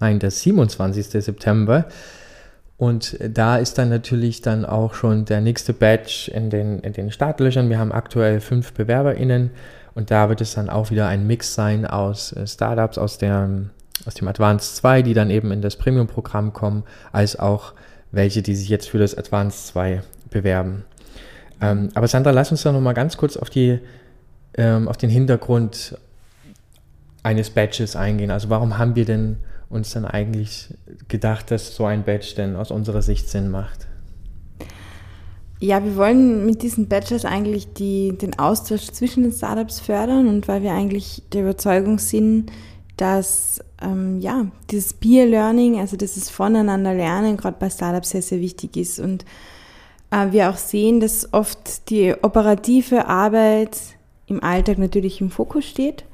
Nein, 0.00 0.18
der 0.18 0.30
27. 0.30 1.06
September. 1.08 1.86
Und 2.76 3.16
da 3.20 3.56
ist 3.58 3.78
dann 3.78 3.88
natürlich 3.88 4.42
dann 4.42 4.64
auch 4.64 4.94
schon 4.94 5.24
der 5.24 5.40
nächste 5.40 5.72
Batch 5.72 6.28
in 6.28 6.50
den, 6.50 6.80
in 6.80 6.92
den 6.92 7.10
Startlöchern. 7.10 7.70
Wir 7.70 7.78
haben 7.78 7.92
aktuell 7.92 8.40
fünf 8.40 8.72
BewerberInnen 8.72 9.50
und 9.94 10.10
da 10.10 10.28
wird 10.28 10.40
es 10.40 10.54
dann 10.54 10.68
auch 10.68 10.90
wieder 10.90 11.06
ein 11.06 11.26
Mix 11.26 11.54
sein 11.54 11.86
aus 11.86 12.32
äh, 12.32 12.46
Startups, 12.46 12.98
aus, 12.98 13.18
der, 13.18 13.48
aus 14.06 14.14
dem 14.14 14.26
Advanced 14.26 14.76
2, 14.76 15.02
die 15.02 15.14
dann 15.14 15.30
eben 15.30 15.52
in 15.52 15.62
das 15.62 15.76
Premium-Programm 15.76 16.52
kommen, 16.52 16.82
als 17.12 17.38
auch 17.38 17.74
welche, 18.10 18.42
die 18.42 18.56
sich 18.56 18.68
jetzt 18.68 18.88
für 18.88 18.98
das 18.98 19.16
Advanced 19.16 19.68
2 19.68 20.02
bewerben. 20.30 20.84
Ähm, 21.60 21.90
aber 21.94 22.08
Sandra, 22.08 22.32
lass 22.32 22.50
uns 22.50 22.64
doch 22.64 22.72
nochmal 22.72 22.94
ganz 22.94 23.16
kurz 23.16 23.36
auf, 23.36 23.50
die, 23.50 23.78
ähm, 24.56 24.88
auf 24.88 24.96
den 24.96 25.10
Hintergrund 25.10 25.96
eines 27.22 27.50
Batches 27.50 27.94
eingehen. 27.94 28.32
Also 28.32 28.50
warum 28.50 28.78
haben 28.78 28.96
wir 28.96 29.04
denn 29.04 29.38
uns 29.74 29.92
dann 29.92 30.04
eigentlich 30.04 30.72
gedacht, 31.08 31.50
dass 31.50 31.74
so 31.74 31.84
ein 31.84 32.04
Badge 32.04 32.34
denn 32.36 32.56
aus 32.56 32.70
unserer 32.70 33.02
Sicht 33.02 33.28
Sinn 33.28 33.50
macht? 33.50 33.86
Ja, 35.60 35.84
wir 35.84 35.96
wollen 35.96 36.44
mit 36.46 36.62
diesen 36.62 36.88
Badges 36.88 37.24
eigentlich 37.24 37.72
die, 37.72 38.16
den 38.18 38.38
Austausch 38.38 38.86
zwischen 38.86 39.22
den 39.22 39.32
Startups 39.32 39.80
fördern 39.80 40.28
und 40.28 40.48
weil 40.48 40.62
wir 40.62 40.72
eigentlich 40.72 41.22
der 41.32 41.42
Überzeugung 41.42 41.98
sind, 41.98 42.50
dass 42.96 43.60
ähm, 43.82 44.20
ja, 44.20 44.46
dieses 44.70 44.92
Peer 44.92 45.26
Learning, 45.26 45.78
also 45.78 45.96
dieses 45.96 46.30
Voneinander 46.30 46.94
lernen, 46.94 47.36
gerade 47.36 47.56
bei 47.58 47.70
Startups 47.70 48.10
sehr, 48.10 48.22
sehr 48.22 48.40
wichtig 48.40 48.76
ist. 48.76 49.00
Und 49.00 49.24
äh, 50.10 50.32
wir 50.32 50.50
auch 50.50 50.56
sehen, 50.56 51.00
dass 51.00 51.32
oft 51.32 51.88
die 51.90 52.14
operative 52.22 53.06
Arbeit 53.06 53.78
im 54.26 54.42
Alltag 54.42 54.78
natürlich 54.78 55.20
im 55.20 55.30
Fokus 55.30 55.64
steht 55.64 56.04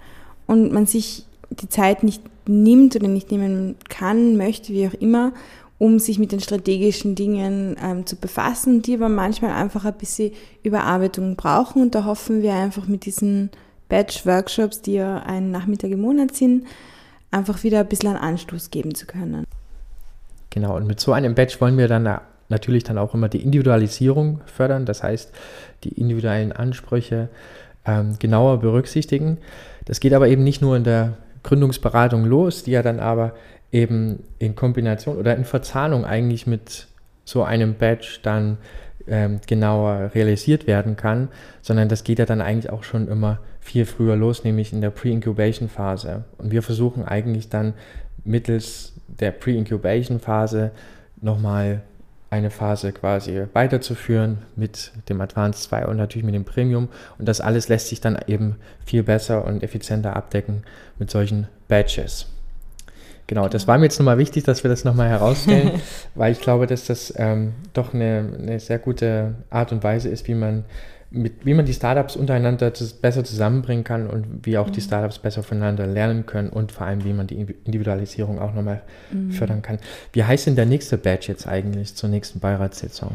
und 0.46 0.72
man 0.72 0.86
sich 0.86 1.26
die 1.60 1.68
Zeit 1.68 2.02
nicht 2.02 2.22
nimmt 2.46 2.96
oder 2.96 3.08
nicht 3.08 3.30
nehmen 3.30 3.76
kann, 3.88 4.36
möchte, 4.36 4.72
wie 4.72 4.88
auch 4.88 4.94
immer, 4.94 5.32
um 5.78 5.98
sich 5.98 6.18
mit 6.18 6.32
den 6.32 6.40
strategischen 6.40 7.14
Dingen 7.14 7.76
ähm, 7.82 8.04
zu 8.04 8.16
befassen, 8.16 8.82
die 8.82 8.94
aber 8.94 9.08
manchmal 9.08 9.52
einfach 9.52 9.84
ein 9.84 9.94
bisschen 9.94 10.32
Überarbeitung 10.62 11.36
brauchen. 11.36 11.80
Und 11.82 11.94
da 11.94 12.04
hoffen 12.04 12.42
wir 12.42 12.52
einfach 12.52 12.86
mit 12.86 13.06
diesen 13.06 13.50
Batch-Workshops, 13.88 14.82
die 14.82 14.94
ja 14.94 15.20
einen 15.20 15.50
Nachmittag 15.50 15.90
im 15.90 16.02
Monat 16.02 16.34
sind, 16.36 16.66
einfach 17.30 17.62
wieder 17.62 17.80
ein 17.80 17.88
bisschen 17.88 18.10
einen 18.10 18.18
Anstoß 18.18 18.70
geben 18.70 18.94
zu 18.94 19.06
können. 19.06 19.44
Genau, 20.50 20.76
und 20.76 20.86
mit 20.86 21.00
so 21.00 21.12
einem 21.12 21.34
Batch 21.34 21.60
wollen 21.60 21.78
wir 21.78 21.88
dann 21.88 22.20
natürlich 22.48 22.84
dann 22.84 22.98
auch 22.98 23.14
immer 23.14 23.28
die 23.28 23.42
Individualisierung 23.42 24.40
fördern, 24.46 24.84
das 24.84 25.02
heißt 25.02 25.32
die 25.84 25.90
individuellen 25.90 26.52
Ansprüche 26.52 27.28
ähm, 27.86 28.16
genauer 28.18 28.60
berücksichtigen. 28.60 29.38
Das 29.86 30.00
geht 30.00 30.12
aber 30.12 30.28
eben 30.28 30.44
nicht 30.44 30.60
nur 30.60 30.76
in 30.76 30.84
der 30.84 31.16
Gründungsberatung 31.42 32.24
los, 32.24 32.62
die 32.64 32.72
ja 32.72 32.82
dann 32.82 33.00
aber 33.00 33.34
eben 33.72 34.24
in 34.38 34.56
Kombination 34.56 35.16
oder 35.16 35.36
in 35.36 35.44
Verzahnung 35.44 36.04
eigentlich 36.04 36.46
mit 36.46 36.88
so 37.24 37.42
einem 37.44 37.74
Badge 37.74 38.18
dann 38.22 38.58
ähm, 39.06 39.40
genauer 39.46 40.10
realisiert 40.14 40.66
werden 40.66 40.96
kann, 40.96 41.28
sondern 41.62 41.88
das 41.88 42.04
geht 42.04 42.18
ja 42.18 42.26
dann 42.26 42.40
eigentlich 42.40 42.70
auch 42.70 42.84
schon 42.84 43.08
immer 43.08 43.38
viel 43.60 43.86
früher 43.86 44.16
los, 44.16 44.44
nämlich 44.44 44.72
in 44.72 44.80
der 44.80 44.90
Pre-Incubation-Phase. 44.90 46.24
Und 46.38 46.50
wir 46.50 46.62
versuchen 46.62 47.04
eigentlich 47.04 47.48
dann 47.48 47.74
mittels 48.24 48.94
der 49.06 49.30
Pre-Incubation-Phase 49.30 50.72
nochmal 51.20 51.82
eine 52.30 52.50
Phase 52.50 52.92
quasi 52.92 53.42
weiterzuführen 53.52 54.38
mit 54.54 54.92
dem 55.08 55.20
Advanced 55.20 55.64
2 55.64 55.86
und 55.86 55.96
natürlich 55.96 56.24
mit 56.24 56.34
dem 56.34 56.44
Premium. 56.44 56.88
Und 57.18 57.26
das 57.26 57.40
alles 57.40 57.68
lässt 57.68 57.88
sich 57.88 58.00
dann 58.00 58.18
eben 58.28 58.56
viel 58.84 59.02
besser 59.02 59.44
und 59.44 59.64
effizienter 59.64 60.14
abdecken 60.14 60.62
mit 60.98 61.10
solchen 61.10 61.48
Badges. 61.66 62.26
Genau, 63.26 63.48
das 63.48 63.66
war 63.68 63.78
mir 63.78 63.84
jetzt 63.84 63.98
nochmal 63.98 64.18
wichtig, 64.18 64.44
dass 64.44 64.64
wir 64.64 64.70
das 64.70 64.84
nochmal 64.84 65.08
herausstellen, 65.08 65.80
weil 66.14 66.32
ich 66.32 66.40
glaube, 66.40 66.66
dass 66.66 66.86
das 66.86 67.12
ähm, 67.16 67.52
doch 67.72 67.94
eine, 67.94 68.28
eine, 68.38 68.60
sehr 68.60 68.78
gute 68.78 69.34
Art 69.50 69.72
und 69.72 69.84
Weise 69.84 70.08
ist, 70.08 70.26
wie 70.26 70.34
man 70.34 70.64
mit, 71.10 71.44
wie 71.44 71.54
man 71.54 71.66
die 71.66 71.74
Startups 71.74 72.14
untereinander 72.14 72.72
besser 73.02 73.24
zusammenbringen 73.24 73.84
kann 73.84 74.06
und 74.06 74.46
wie 74.46 74.58
auch 74.58 74.68
mhm. 74.68 74.72
die 74.72 74.80
Startups 74.80 75.18
besser 75.18 75.42
voneinander 75.42 75.86
lernen 75.86 76.24
können 76.26 76.48
und 76.48 76.72
vor 76.72 76.86
allem, 76.86 77.04
wie 77.04 77.12
man 77.12 77.26
die 77.26 77.40
Individualisierung 77.64 78.38
auch 78.38 78.54
nochmal 78.54 78.82
mhm. 79.10 79.32
fördern 79.32 79.62
kann. 79.62 79.78
Wie 80.12 80.22
heißt 80.22 80.46
denn 80.46 80.56
der 80.56 80.66
nächste 80.66 80.96
Badge 80.96 81.26
jetzt 81.28 81.48
eigentlich 81.48 81.96
zur 81.96 82.08
nächsten 82.08 82.38
Beiratssitzung? 82.38 83.10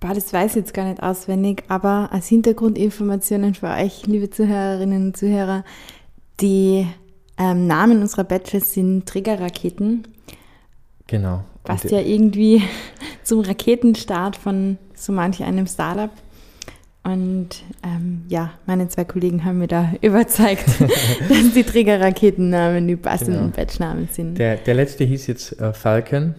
Boah, 0.00 0.14
das 0.14 0.32
weiß 0.32 0.52
ich 0.52 0.56
jetzt 0.56 0.74
gar 0.74 0.88
nicht 0.88 1.02
auswendig, 1.02 1.62
aber 1.68 2.08
als 2.10 2.26
Hintergrundinformationen 2.28 3.54
für 3.54 3.68
euch, 3.68 4.06
liebe 4.06 4.30
Zuhörerinnen 4.30 5.08
und 5.08 5.16
Zuhörer, 5.16 5.62
die 6.40 6.86
ähm, 7.38 7.66
Namen 7.66 8.00
unserer 8.00 8.24
Badges 8.24 8.72
sind 8.72 9.06
Triggerraketen. 9.06 10.08
Genau. 11.06 11.44
Was 11.64 11.84
ja 11.84 12.00
irgendwie 12.00 12.62
zum 13.22 13.40
Raketenstart 13.40 14.36
von 14.36 14.78
so 14.94 15.12
manch 15.12 15.42
einem 15.44 15.66
Startup 15.66 16.10
und 17.12 17.48
ähm, 17.82 18.24
ja, 18.28 18.52
meine 18.66 18.88
zwei 18.88 19.04
Kollegen 19.04 19.44
haben 19.44 19.58
mir 19.58 19.68
da 19.68 19.92
überzeugt, 20.00 20.66
dass 21.28 21.52
die 21.54 21.64
Trägerraketennamen 21.64 22.86
die 22.86 22.96
passenden 22.96 23.52
genau. 23.52 23.56
Batchnamen 23.56 24.08
sind. 24.12 24.38
Der, 24.38 24.56
der 24.56 24.74
letzte 24.74 25.04
hieß 25.04 25.26
jetzt 25.26 25.60
äh, 25.60 25.72
Falcon 25.72 26.34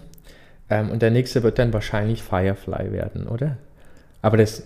ähm, 0.70 0.90
und 0.90 1.01
der 1.01 1.12
nächste 1.12 1.44
wird 1.44 1.60
dann 1.60 1.74
wahrscheinlich 1.74 2.24
Firefly 2.24 2.92
werden, 2.92 3.28
oder? 3.28 3.58
Aber 4.22 4.38
das 4.38 4.63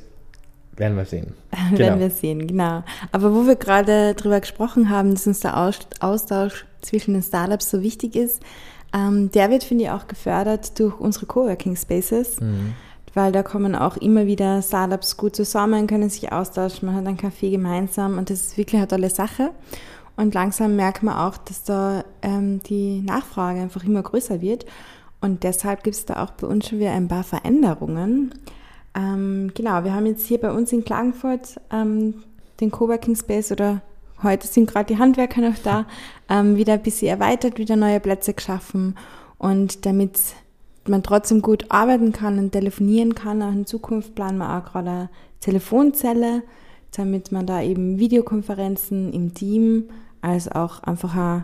werden 0.75 0.97
wir 0.97 1.05
sehen. 1.05 1.33
Genau. 1.71 1.79
werden 1.79 1.99
wir 1.99 2.09
sehen, 2.09 2.47
genau. 2.47 2.83
Aber 3.11 3.33
wo 3.33 3.47
wir 3.47 3.55
gerade 3.55 4.13
drüber 4.13 4.39
gesprochen 4.39 4.89
haben, 4.89 5.11
dass 5.11 5.25
uns 5.25 5.39
der 5.39 5.57
Austausch 5.57 6.65
zwischen 6.81 7.13
den 7.13 7.23
Startups 7.23 7.71
so 7.71 7.81
wichtig 7.81 8.15
ist, 8.15 8.41
ähm, 8.93 9.31
der 9.31 9.49
wird, 9.49 9.63
finde 9.63 9.85
ich, 9.85 9.89
auch 9.89 10.07
gefördert 10.07 10.77
durch 10.79 10.99
unsere 10.99 11.25
Coworking 11.25 11.75
Spaces. 11.75 12.39
Mhm 12.39 12.73
weil 13.15 13.31
da 13.31 13.41
kommen 13.41 13.75
auch 13.75 13.97
immer 13.97 14.27
wieder 14.27 14.61
Startups 14.61 15.17
gut 15.17 15.35
zusammen, 15.35 15.87
können 15.87 16.09
sich 16.09 16.31
austauschen, 16.31 16.85
man 16.87 16.95
hat 16.95 17.07
einen 17.07 17.17
Kaffee 17.17 17.49
gemeinsam 17.49 18.17
und 18.17 18.29
das 18.29 18.41
ist 18.41 18.57
wirklich 18.57 18.77
eine 18.77 18.87
tolle 18.87 19.09
Sache. 19.09 19.51
Und 20.17 20.33
langsam 20.33 20.75
merkt 20.75 21.01
man 21.01 21.15
auch, 21.15 21.37
dass 21.37 21.63
da 21.63 22.03
ähm, 22.21 22.61
die 22.63 23.01
Nachfrage 23.01 23.59
einfach 23.61 23.83
immer 23.83 24.03
größer 24.03 24.41
wird. 24.41 24.65
Und 25.21 25.43
deshalb 25.43 25.83
gibt 25.83 25.95
es 25.95 26.05
da 26.05 26.23
auch 26.23 26.31
bei 26.31 26.47
uns 26.47 26.67
schon 26.67 26.79
wieder 26.79 26.91
ein 26.91 27.07
paar 27.07 27.23
Veränderungen. 27.23 28.33
Ähm, 28.95 29.51
genau, 29.55 29.83
wir 29.83 29.93
haben 29.93 30.05
jetzt 30.05 30.27
hier 30.27 30.39
bei 30.39 30.51
uns 30.51 30.71
in 30.71 30.85
Klagenfurt 30.85 31.59
ähm, 31.71 32.23
den 32.59 32.71
Coworking 32.71 33.15
Space 33.15 33.51
oder 33.51 33.81
heute 34.23 34.47
sind 34.47 34.69
gerade 34.69 34.93
die 34.93 34.99
Handwerker 34.99 35.41
noch 35.41 35.57
da, 35.63 35.85
ähm, 36.29 36.57
wieder 36.57 36.73
ein 36.73 36.83
bisschen 36.83 37.07
erweitert, 37.07 37.57
wieder 37.57 37.75
neue 37.75 37.99
Plätze 37.99 38.33
geschaffen. 38.33 38.95
Und 39.37 39.85
damit 39.85 40.17
man 40.87 41.03
trotzdem 41.03 41.41
gut 41.41 41.65
arbeiten 41.69 42.11
kann 42.11 42.39
und 42.39 42.51
telefonieren 42.51 43.15
kann. 43.15 43.41
Auch 43.41 43.51
in 43.51 43.65
Zukunft 43.65 44.15
planen 44.15 44.37
wir 44.37 44.57
auch 44.57 44.65
gerade 44.65 44.89
eine 44.89 45.09
Telefonzelle, 45.39 46.43
damit 46.95 47.31
man 47.31 47.45
da 47.45 47.61
eben 47.61 47.99
Videokonferenzen 47.99 49.11
im 49.13 49.33
Team, 49.33 49.85
als 50.21 50.51
auch 50.51 50.83
einfach 50.83 51.15
ein 51.15 51.43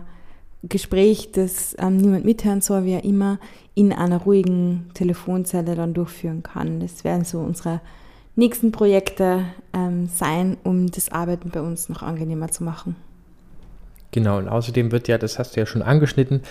Gespräch, 0.64 1.32
das 1.32 1.76
ähm, 1.78 1.96
niemand 1.96 2.24
mithören 2.24 2.60
soll, 2.60 2.84
wie 2.84 2.96
auch 2.96 3.04
immer, 3.04 3.38
in 3.74 3.92
einer 3.92 4.18
ruhigen 4.18 4.90
Telefonzelle 4.94 5.74
dann 5.74 5.94
durchführen 5.94 6.42
kann. 6.42 6.80
Das 6.80 7.04
werden 7.04 7.24
so 7.24 7.40
unsere 7.40 7.80
nächsten 8.36 8.72
Projekte 8.72 9.44
ähm, 9.72 10.08
sein, 10.08 10.56
um 10.64 10.90
das 10.90 11.10
Arbeiten 11.10 11.50
bei 11.50 11.60
uns 11.60 11.88
noch 11.88 12.02
angenehmer 12.02 12.48
zu 12.48 12.64
machen. 12.64 12.96
Genau, 14.10 14.38
und 14.38 14.48
außerdem 14.48 14.92
wird 14.92 15.08
ja, 15.08 15.16
das 15.18 15.38
hast 15.38 15.56
du 15.56 15.60
ja 15.60 15.66
schon 15.66 15.82
angeschnitten, 15.82 16.42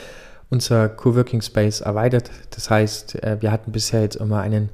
unser 0.52 0.90
Coworking 0.90 1.42
Space 1.42 1.82
erweitert. 1.82 2.30
Das 2.52 2.70
heißt, 2.70 3.24
äh, 3.24 3.38
wir 3.42 3.52
hatten 3.52 3.72
bisher 3.72 4.02
jetzt 4.02 4.18
immer 4.18 4.42
einen 4.42 4.70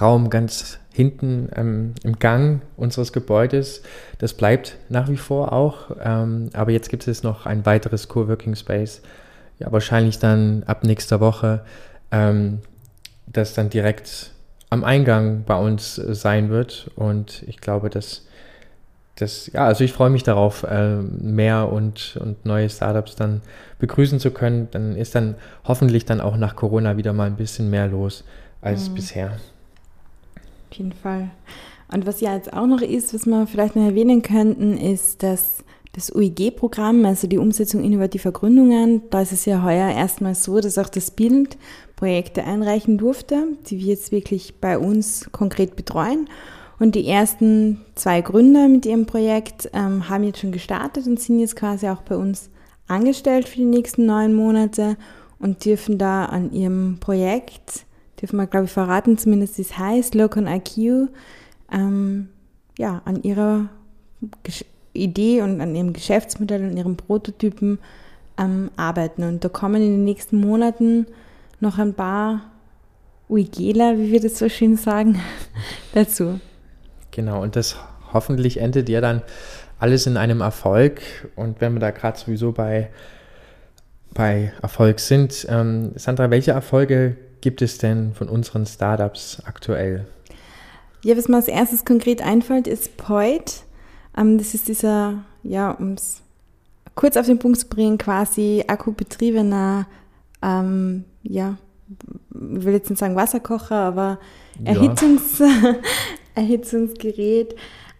Raum 0.00 0.30
ganz 0.30 0.78
hinten 0.92 1.48
ähm, 1.54 1.94
im 2.02 2.18
Gang 2.18 2.62
unseres 2.76 3.12
Gebäudes. 3.12 3.82
Das 4.18 4.32
bleibt 4.32 4.76
nach 4.88 5.08
wie 5.08 5.18
vor 5.18 5.52
auch. 5.52 5.90
Ähm, 6.02 6.50
aber 6.54 6.72
jetzt 6.72 6.88
gibt 6.88 7.06
es 7.06 7.22
noch 7.22 7.46
ein 7.46 7.64
weiteres 7.66 8.08
Coworking 8.08 8.56
Space. 8.56 9.02
Ja, 9.58 9.70
wahrscheinlich 9.70 10.18
dann 10.18 10.64
ab 10.64 10.84
nächster 10.84 11.20
Woche, 11.20 11.62
ähm, 12.10 12.60
das 13.26 13.54
dann 13.54 13.68
direkt 13.68 14.32
am 14.70 14.84
Eingang 14.84 15.44
bei 15.44 15.56
uns 15.56 15.96
sein 15.96 16.48
wird. 16.48 16.90
Und 16.96 17.44
ich 17.46 17.58
glaube, 17.60 17.90
dass 17.90 18.26
das, 19.20 19.50
ja, 19.52 19.66
also 19.66 19.84
ich 19.84 19.92
freue 19.92 20.10
mich 20.10 20.22
darauf, 20.22 20.62
äh, 20.62 20.96
mehr 20.96 21.72
und, 21.72 22.18
und 22.20 22.44
neue 22.46 22.68
Startups 22.68 23.16
dann 23.16 23.42
begrüßen 23.78 24.20
zu 24.20 24.30
können. 24.30 24.68
Dann 24.70 24.96
ist 24.96 25.14
dann 25.14 25.34
hoffentlich 25.64 26.04
dann 26.04 26.20
auch 26.20 26.36
nach 26.36 26.56
Corona 26.56 26.96
wieder 26.96 27.12
mal 27.12 27.26
ein 27.26 27.36
bisschen 27.36 27.70
mehr 27.70 27.86
los 27.88 28.24
als 28.60 28.88
mhm. 28.88 28.94
bisher. 28.94 29.26
Auf 30.70 30.76
jeden 30.76 30.92
Fall. 30.92 31.30
Und 31.92 32.06
was 32.06 32.20
ja 32.20 32.34
jetzt 32.34 32.52
auch 32.52 32.66
noch 32.66 32.82
ist, 32.82 33.12
was 33.12 33.26
wir 33.26 33.46
vielleicht 33.46 33.76
noch 33.76 33.84
erwähnen 33.84 34.22
könnten, 34.22 34.76
ist, 34.76 35.22
dass 35.22 35.64
das 35.92 36.14
UIG-Programm, 36.14 37.04
also 37.04 37.26
die 37.26 37.38
Umsetzung 37.38 37.82
innovativer 37.82 38.30
Gründungen, 38.30 39.02
da 39.10 39.22
ist 39.22 39.32
es 39.32 39.44
ja 39.44 39.64
heuer 39.64 39.90
erstmal 39.90 40.36
so, 40.36 40.60
dass 40.60 40.78
auch 40.78 40.88
das 40.88 41.10
Bild 41.10 41.58
Projekte 41.96 42.44
einreichen 42.44 42.96
durfte, 42.96 43.48
die 43.66 43.80
wir 43.80 43.86
jetzt 43.86 44.12
wirklich 44.12 44.60
bei 44.60 44.78
uns 44.78 45.28
konkret 45.32 45.74
betreuen. 45.74 46.28
Und 46.80 46.94
die 46.94 47.06
ersten 47.06 47.82
zwei 47.94 48.22
Gründer 48.22 48.66
mit 48.66 48.86
ihrem 48.86 49.04
Projekt 49.04 49.70
ähm, 49.74 50.08
haben 50.08 50.24
jetzt 50.24 50.40
schon 50.40 50.50
gestartet 50.50 51.06
und 51.06 51.20
sind 51.20 51.38
jetzt 51.38 51.54
quasi 51.54 51.86
auch 51.88 52.00
bei 52.00 52.16
uns 52.16 52.48
angestellt 52.88 53.48
für 53.48 53.58
die 53.58 53.66
nächsten 53.66 54.06
neun 54.06 54.34
Monate 54.34 54.96
und 55.38 55.62
dürfen 55.66 55.98
da 55.98 56.24
an 56.24 56.52
ihrem 56.52 56.96
Projekt, 56.98 57.84
dürfen 58.20 58.38
wir 58.38 58.46
glaube 58.46 58.64
ich 58.64 58.72
verraten, 58.72 59.18
zumindest 59.18 59.58
wie 59.58 59.62
es 59.62 59.76
heißt, 59.76 60.14
Locon 60.14 60.46
IQ, 60.46 61.10
ähm, 61.70 62.30
ja, 62.78 63.02
an 63.04 63.22
ihrer 63.22 63.68
Gesch 64.42 64.64
Idee 64.92 65.42
und 65.42 65.60
an 65.60 65.76
ihrem 65.76 65.92
Geschäftsmodell 65.92 66.68
und 66.68 66.76
ihrem 66.76 66.96
Prototypen 66.96 67.78
ähm, 68.38 68.70
arbeiten. 68.76 69.22
Und 69.22 69.44
da 69.44 69.48
kommen 69.48 69.82
in 69.82 69.92
den 69.92 70.04
nächsten 70.04 70.40
Monaten 70.40 71.06
noch 71.60 71.78
ein 71.78 71.94
paar 71.94 72.50
Uigela, 73.28 73.98
wie 73.98 74.10
wir 74.10 74.20
das 74.20 74.38
so 74.38 74.48
schön 74.48 74.76
sagen, 74.76 75.20
dazu. 75.94 76.40
Genau, 77.10 77.42
und 77.42 77.56
das 77.56 77.76
hoffentlich 78.12 78.60
endet 78.60 78.88
ja 78.88 79.00
dann 79.00 79.22
alles 79.78 80.06
in 80.06 80.16
einem 80.16 80.40
Erfolg. 80.40 81.00
Und 81.36 81.60
wenn 81.60 81.72
wir 81.72 81.80
da 81.80 81.90
gerade 81.90 82.18
sowieso 82.18 82.52
bei, 82.52 82.90
bei 84.14 84.52
Erfolg 84.62 85.00
sind, 85.00 85.46
ähm, 85.48 85.92
Sandra, 85.96 86.30
welche 86.30 86.52
Erfolge 86.52 87.16
gibt 87.40 87.62
es 87.62 87.78
denn 87.78 88.12
von 88.14 88.28
unseren 88.28 88.66
Startups 88.66 89.42
aktuell? 89.44 90.06
Ja, 91.02 91.16
was 91.16 91.28
mir 91.28 91.36
als 91.36 91.48
erstes 91.48 91.84
konkret 91.84 92.22
einfällt, 92.22 92.66
ist 92.66 92.96
Poit. 92.96 93.62
Ähm, 94.16 94.38
das 94.38 94.54
ist 94.54 94.68
dieser, 94.68 95.24
ja, 95.42 95.70
um 95.70 95.94
es 95.94 96.22
kurz 96.94 97.16
auf 97.16 97.26
den 97.26 97.38
Punkt 97.38 97.58
zu 97.58 97.68
bringen, 97.68 97.96
quasi 97.96 98.64
akkubetriebener, 98.66 99.86
ähm, 100.42 101.04
ja, 101.22 101.56
ich 101.88 102.64
will 102.64 102.74
jetzt 102.74 102.90
nicht 102.90 102.98
sagen 102.98 103.16
Wasserkocher, 103.16 103.76
aber 103.76 104.18
Erhitzungs, 104.64 105.38
ja. 105.38 105.46
Erhitzungsgerät. 106.40 107.54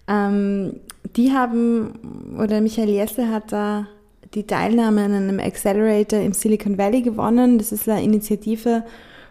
Ähm, 0.08 0.74
die 1.16 1.32
haben, 1.32 2.36
oder 2.38 2.60
Michael 2.60 2.90
Jesse 2.90 3.28
hat 3.28 3.52
da 3.52 3.86
die 4.34 4.46
Teilnahme 4.46 5.04
an 5.04 5.12
einem 5.12 5.40
Accelerator 5.40 6.20
im 6.20 6.32
Silicon 6.32 6.78
Valley 6.78 7.02
gewonnen. 7.02 7.58
Das 7.58 7.72
ist 7.72 7.88
eine 7.88 8.02
Initiative 8.02 8.84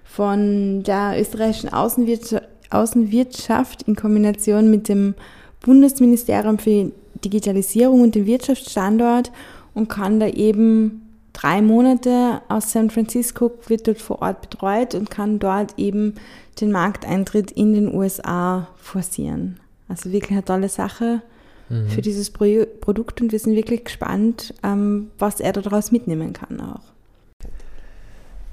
von 0.04 0.84
der 0.84 1.20
österreichischen 1.20 1.72
Außenwirtschaft, 1.72 2.48
Außenwirtschaft 2.72 3.84
in 3.84 3.96
Kombination 3.96 4.70
mit 4.70 4.90
dem 4.90 5.16
Bundesministerium 5.62 6.60
für 6.60 6.92
Digitalisierung 7.24 8.02
und 8.02 8.16
den 8.16 8.26
Wirtschaftsstandort 8.26 9.32
und 9.74 9.90
kann 9.90 10.20
da 10.20 10.28
eben 10.28 11.10
drei 11.34 11.62
Monate 11.62 12.42
aus 12.50 12.72
San 12.72 12.90
Francisco, 12.90 13.52
wird 13.68 13.88
dort 13.88 14.00
vor 14.00 14.22
Ort 14.22 14.50
betreut 14.50 14.96
und 14.96 15.10
kann 15.10 15.40
dort 15.40 15.78
eben 15.78 16.16
den 16.62 16.72
Markteintritt 16.72 17.52
in 17.52 17.74
den 17.74 17.94
USA 17.94 18.68
forcieren. 18.78 19.60
Also 19.88 20.12
wirklich 20.12 20.32
eine 20.32 20.46
tolle 20.46 20.70
Sache 20.70 21.22
mhm. 21.70 21.90
für 21.90 22.02
dieses 22.02 22.30
Pro 22.30 22.66
Produkt 22.82 23.22
und 23.22 23.32
wir 23.32 23.40
sind 23.40 23.56
wirklich 23.56 23.86
gespannt, 23.86 24.54
ähm, 24.64 25.12
was 25.18 25.40
er 25.40 25.54
daraus 25.54 25.92
mitnehmen 25.92 26.34
kann 26.34 26.60
auch. 26.62 26.82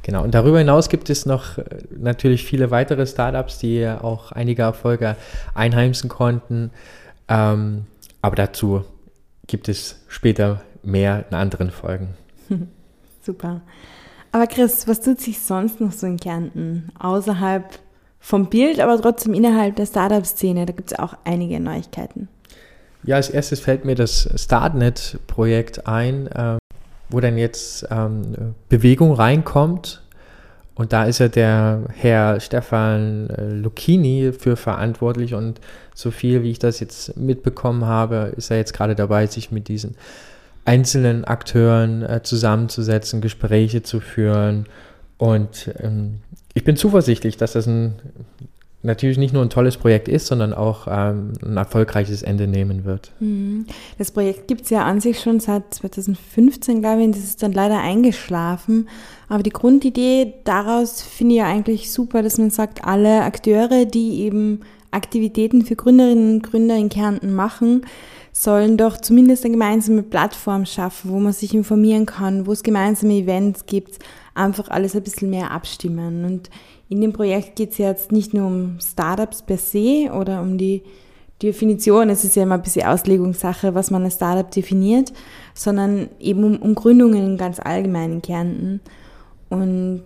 Genau, 0.03 0.23
und 0.23 0.35
darüber 0.35 0.59
hinaus 0.59 0.89
gibt 0.89 1.11
es 1.11 1.27
noch 1.27 1.59
äh, 1.59 1.65
natürlich 1.91 2.45
viele 2.45 2.71
weitere 2.71 3.07
Startups, 3.07 3.59
die 3.59 3.87
auch 3.89 4.31
einige 4.31 4.63
Erfolge 4.63 5.17
einheimsen 5.55 6.09
konnten. 6.09 6.71
Ähm, 7.29 7.87
aber 8.23 8.37
dazu 8.37 8.85
gibt 9.49 9.69
es 9.69 10.05
später 10.07 10.63
mehr 10.85 11.25
in 11.29 11.37
anderen 11.37 11.71
Folgen. 11.71 12.15
Super. 13.23 13.63
Aber 14.31 14.47
Chris, 14.47 14.87
was 14.87 15.01
tut 15.01 15.21
sich 15.21 15.41
sonst 15.41 15.81
noch 15.81 15.93
so 15.93 16.07
in 16.07 16.19
Kärnten 16.19 16.91
außerhalb 16.99 17.65
vom 18.21 18.49
Bild, 18.49 18.81
aber 18.81 19.01
trotzdem 19.01 19.35
innerhalb 19.35 19.77
der 19.77 19.87
Startup-Szene? 19.87 20.67
Da 20.67 20.73
gibt 20.73 20.93
es 20.93 20.99
auch 20.99 21.15
einige 21.25 21.61
Neuigkeiten. 21.61 22.29
Ja, 23.05 23.17
als 23.17 23.31
erstes 23.31 23.61
fällt 23.61 23.85
mir 23.85 23.95
das 23.95 24.29
Startnet-Projekt 24.35 25.87
ein, 25.87 26.27
äh, 26.27 26.59
wo 27.09 27.21
dann 27.21 27.39
jetzt 27.39 27.87
ähm, 27.91 28.55
Bewegung 28.69 29.13
reinkommt. 29.13 30.03
Und 30.75 30.93
da 30.93 31.05
ist 31.05 31.21
ja 31.21 31.29
der 31.29 31.85
Herr 31.95 32.41
Stefan 32.41 33.31
äh, 33.31 33.49
Lucchini 33.49 34.33
für 34.33 34.57
verantwortlich 34.57 35.35
und 35.35 35.61
so 35.95 36.11
viel, 36.11 36.43
wie 36.43 36.51
ich 36.51 36.59
das 36.59 36.81
jetzt 36.81 37.17
mitbekommen 37.17 37.87
habe, 37.87 38.35
ist 38.37 38.51
er 38.51 38.59
jetzt 38.59 38.75
gerade 38.75 38.95
dabei, 38.95 39.27
sich 39.27 39.51
mit 39.51 39.69
diesen 39.69 39.97
einzelnen 40.67 41.25
Akteuren 41.25 42.03
äh, 42.03 42.23
zusammenzusetzen, 42.23 43.23
Gespräche 43.23 43.83
zu 43.83 44.01
führen. 44.01 44.67
Und 45.19 45.71
ähm, 45.81 46.21
ich 46.55 46.65
bin 46.65 46.77
zuversichtlich, 46.77 47.37
dass 47.37 47.53
das 47.53 47.67
ein, 47.67 47.95
natürlich 48.83 49.19
nicht 49.19 49.35
nur 49.35 49.43
ein 49.43 49.51
tolles 49.51 49.77
Projekt 49.77 50.09
ist, 50.09 50.27
sondern 50.27 50.53
auch 50.53 50.87
ähm, 50.89 51.33
ein 51.43 51.57
erfolgreiches 51.57 52.23
Ende 52.23 52.47
nehmen 52.47 52.85
wird. 52.85 53.13
Mhm. 53.21 53.67
Das 53.99 54.11
Projekt 54.11 54.49
gibt 54.49 54.63
es 54.63 54.71
ja 54.71 54.85
an 54.85 55.01
sich 55.01 55.21
schon 55.21 55.41
seit 55.41 55.75
2015, 55.75 56.81
glaube 56.81 57.01
ich, 57.01 57.07
und 57.07 57.17
das 57.17 57.25
ist 57.25 57.43
dann 57.43 57.53
leider 57.53 57.81
eingeschlafen. 57.81 58.89
Aber 59.29 59.43
die 59.43 59.51
Grundidee 59.51 60.35
daraus 60.45 61.03
finde 61.03 61.35
ich 61.35 61.39
ja 61.39 61.47
eigentlich 61.47 61.93
super, 61.93 62.23
dass 62.23 62.39
man 62.39 62.51
sagt, 62.51 62.85
alle 62.85 63.23
Akteure, 63.23 63.85
die 63.85 64.21
eben 64.21 64.61
Aktivitäten 64.91 65.65
für 65.65 65.77
Gründerinnen 65.77 66.37
und 66.37 66.43
Gründer 66.43 66.77
in 66.77 66.89
Kärnten 66.89 67.35
machen, 67.35 67.83
sollen 68.39 68.77
doch 68.77 68.99
zumindest 68.99 69.47
eine 69.47 69.53
gemeinsame 69.53 70.03
Plattform 70.03 70.67
schaffen, 70.67 71.11
wo 71.11 71.19
man 71.19 71.33
sich 71.33 71.55
informieren 71.55 72.05
kann, 72.05 72.47
wo 72.47 72.53
es 72.53 72.63
gemeinsame 72.63 73.15
Events 73.15 73.65
gibt, 73.65 73.99
einfach 74.35 74.69
alles 74.69 74.95
ein 74.95 75.03
bisschen 75.03 75.31
mehr 75.31 75.53
abstimmen. 75.53 76.27
Und 76.27 76.51
in 76.91 77.01
dem 77.01 77.15
Projekt 77.15 77.57
geht 77.57 77.73
es 77.73 77.79
jetzt 77.79 78.13
nicht 78.13 78.35
nur 78.35 78.47
um 78.47 78.79
Startups 78.79 79.41
per 79.41 79.57
se 79.57 80.11
oder 80.13 80.43
um 80.43 80.59
die 80.59 80.83
Definition, 81.43 82.11
es 82.11 82.25
ist 82.25 82.37
ja 82.37 82.43
immer 82.43 82.57
ein 82.57 82.63
bisschen 82.63 82.87
Auslegungssache, 82.87 83.75
was 83.75 83.91
man 83.91 84.05
als 84.05 84.17
Startup 84.17 84.51
definiert, 84.51 85.15
sondern 85.55 86.11
eben 86.21 86.45
um, 86.45 86.57
um 86.57 86.75
Gründungen 86.75 87.25
in 87.25 87.39
ganz 87.39 87.59
allgemeinen 87.59 88.21
Kärnten. 88.21 88.83
Und 89.49 90.05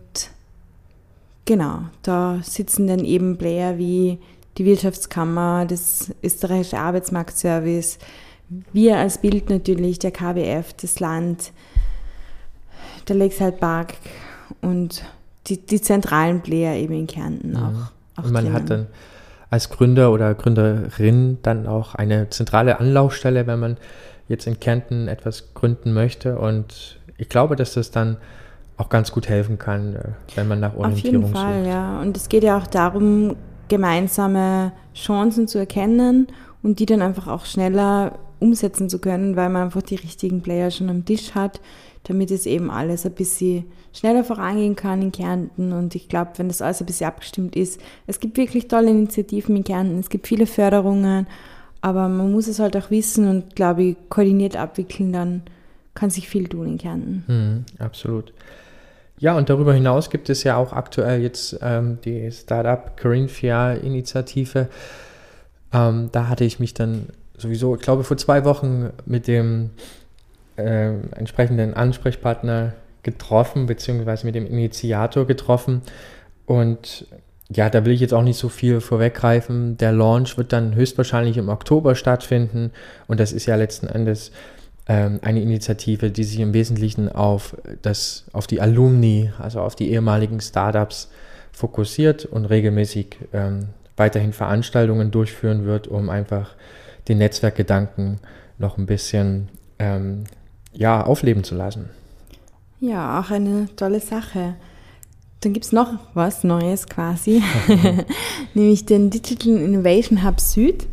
genau, 1.47 1.81
da 2.03 2.39
sitzen 2.45 2.87
dann 2.87 3.05
eben 3.05 3.39
Player 3.39 3.77
wie 3.77 4.19
die 4.61 4.67
Wirtschaftskammer, 4.67 5.65
das 5.65 6.13
österreichische 6.23 6.79
Arbeitsmarktservice, 6.79 7.99
wir 8.75 8.99
als 8.99 9.17
Bild 9.17 9.49
natürlich, 9.49 9.99
der 9.99 10.11
KWF, 10.11 10.75
das 10.75 11.01
Land, 11.01 11.53
der 13.09 13.17
Lakeside 13.17 13.53
Park 13.53 13.95
und 14.61 15.03
die, 15.47 15.65
die 15.65 15.81
zentralen 15.81 16.43
Player 16.43 16.75
eben 16.75 16.93
in 16.93 17.07
Kärnten 17.07 17.57
auch. 17.57 17.71
Mhm. 17.71 17.87
auch 18.17 18.25
und 18.25 18.33
man 18.33 18.45
drinnen. 18.45 18.55
hat 18.55 18.69
dann 18.69 18.87
als 19.49 19.71
Gründer 19.71 20.13
oder 20.13 20.35
Gründerin 20.35 21.39
dann 21.41 21.67
auch 21.67 21.95
eine 21.95 22.29
zentrale 22.29 22.81
Anlaufstelle, 22.81 23.47
wenn 23.47 23.61
man 23.61 23.79
jetzt 24.29 24.47
in 24.47 24.61
Kärnten 24.61 25.09
etwas 25.09 25.55
gründen 25.55 25.95
möchte. 25.95 26.39
Und 26.39 27.01
ich 27.17 27.31
glaube, 27.31 27.57
dass 27.57 27.73
das 27.73 27.93
dann 27.93 28.19
auch 28.77 28.91
ganz 28.91 29.11
gut 29.11 29.27
helfen 29.27 29.59
kann, 29.59 29.97
äh, 29.97 30.03
wenn 30.35 30.49
man 30.49 30.61
nach 30.61 30.77
Orientierung 30.77 31.29
sucht. 31.29 31.37
Auf 31.37 31.41
jeden 31.41 31.55
Fall, 31.55 31.65
sucht. 31.65 31.73
ja. 31.73 32.01
Und 32.03 32.17
es 32.19 32.29
geht 32.29 32.45
ja 32.45 32.59
auch 32.59 32.67
darum, 32.67 33.37
gemeinsame 33.71 34.73
Chancen 34.95 35.49
zu 35.49 35.57
erkennen 35.59 36.27
und 36.63 36.79
die 36.79 36.87
dann 36.87 37.01
einfach 37.01 37.29
auch 37.29 37.47
schneller 37.47 38.19
umsetzen 38.39 38.91
zu 38.91 38.99
können, 38.99 39.37
weil 39.37 39.49
man 39.49 39.65
einfach 39.65 39.83
die 39.83 39.95
richtigen 39.95 40.43
Player 40.43 40.71
schon 40.71 40.91
am 40.91 41.07
Tisch 41.07 41.35
hat, 41.35 41.61
damit 42.05 42.31
es 42.31 42.45
eben 42.45 42.71
alles 42.71 43.07
ein 43.07 43.13
bisschen 43.13 43.65
schneller 43.93 44.25
vorangehen 44.25 44.77
kann 44.77 45.01
in 45.01 45.13
Kärnten. 45.13 45.73
Und 45.73 45.95
ich 45.95 46.09
glaube, 46.09 46.33
wenn 46.37 46.49
das 46.49 46.63
alles 46.63 46.81
ein 46.81 46.87
bisschen 46.87 47.07
abgestimmt 47.07 47.57
ist, 47.57 47.81
es 48.07 48.21
gibt 48.21 48.37
wirklich 48.37 48.69
tolle 48.69 48.91
Initiativen 48.91 49.57
in 49.57 49.65
Kärnten, 49.65 49.99
es 49.99 50.11
gibt 50.11 50.27
viele 50.27 50.47
Förderungen, 50.47 51.27
aber 51.81 52.09
man 52.09 52.33
muss 52.33 52.47
es 52.47 52.59
halt 52.59 52.77
auch 52.77 52.91
wissen 52.91 53.29
und, 53.29 53.57
glaube 53.57 53.83
ich, 53.85 53.97
koordiniert 54.09 54.57
abwickeln, 54.57 55.13
dann 55.13 55.43
kann 55.95 56.11
sich 56.11 56.29
viel 56.29 56.49
tun 56.49 56.67
in 56.67 56.79
Kärnten. 56.79 57.25
Mhm, 57.27 57.65
absolut. 57.79 58.33
Ja, 59.21 59.37
und 59.37 59.51
darüber 59.51 59.75
hinaus 59.75 60.09
gibt 60.09 60.31
es 60.31 60.45
ja 60.45 60.57
auch 60.57 60.73
aktuell 60.73 61.21
jetzt 61.21 61.59
ähm, 61.61 61.99
die 62.05 62.33
Startup 62.33 62.97
Corinthia-Initiative. 62.99 64.69
Ähm, 65.75 66.09
da 66.11 66.29
hatte 66.29 66.45
ich 66.45 66.59
mich 66.59 66.73
dann 66.73 67.07
sowieso, 67.37 67.77
ich 67.77 67.83
glaube, 67.83 68.03
vor 68.03 68.17
zwei 68.17 68.47
Wochen 68.47 68.89
mit 69.05 69.27
dem 69.29 69.71
äh, 70.57 70.95
entsprechenden 71.17 71.75
Ansprechpartner 71.75 72.73
getroffen, 73.03 73.67
beziehungsweise 73.67 74.25
mit 74.25 74.35
dem 74.35 74.47
Initiator 74.47 75.27
getroffen. 75.27 75.83
Und 76.47 77.07
ja, 77.51 77.69
da 77.69 77.85
will 77.85 77.93
ich 77.93 78.01
jetzt 78.01 78.15
auch 78.15 78.23
nicht 78.23 78.39
so 78.39 78.49
viel 78.49 78.81
vorweggreifen. 78.81 79.77
Der 79.77 79.93
Launch 79.93 80.39
wird 80.39 80.55
dann 80.55 80.75
höchstwahrscheinlich 80.75 81.37
im 81.37 81.51
Oktober 81.51 81.95
stattfinden 81.95 82.73
und 83.07 83.21
das 83.21 83.33
ist 83.33 83.45
ja 83.45 83.57
letzten 83.57 83.87
Endes 83.87 84.33
eine 84.93 85.41
Initiative, 85.41 86.11
die 86.11 86.25
sich 86.25 86.41
im 86.41 86.53
Wesentlichen 86.53 87.09
auf, 87.11 87.57
das, 87.83 88.25
auf 88.33 88.47
die 88.47 88.61
Alumni, 88.61 89.31
also 89.39 89.61
auf 89.61 89.77
die 89.77 89.91
ehemaligen 89.91 90.41
Startups 90.41 91.11
fokussiert 91.53 92.25
und 92.25 92.47
regelmäßig 92.47 93.19
ähm, 93.33 93.69
weiterhin 93.97 94.33
Veranstaltungen 94.33 95.11
durchführen 95.11 95.65
wird, 95.65 95.87
um 95.87 96.09
einfach 96.09 96.55
den 97.09 97.19
Netzwerkgedanken 97.19 98.19
noch 98.59 98.79
ein 98.79 98.87
bisschen 98.87 99.49
ähm, 99.79 100.25
ja, 100.73 101.05
aufleben 101.05 101.45
zu 101.45 101.55
lassen. 101.55 101.91
Ja, 102.81 103.21
auch 103.21 103.31
eine 103.31 103.69
tolle 103.77 104.01
Sache. 104.01 104.55
Dann 105.41 105.53
gibt 105.53 105.67
es 105.67 105.73
noch 105.73 105.95
was 106.15 106.45
Neues 106.45 106.87
quasi, 106.87 107.43
nämlich 108.55 108.87
den 108.87 109.11
Digital 109.11 109.57
Innovation 109.57 110.25
Hub 110.25 110.41
Süd. 110.41 110.87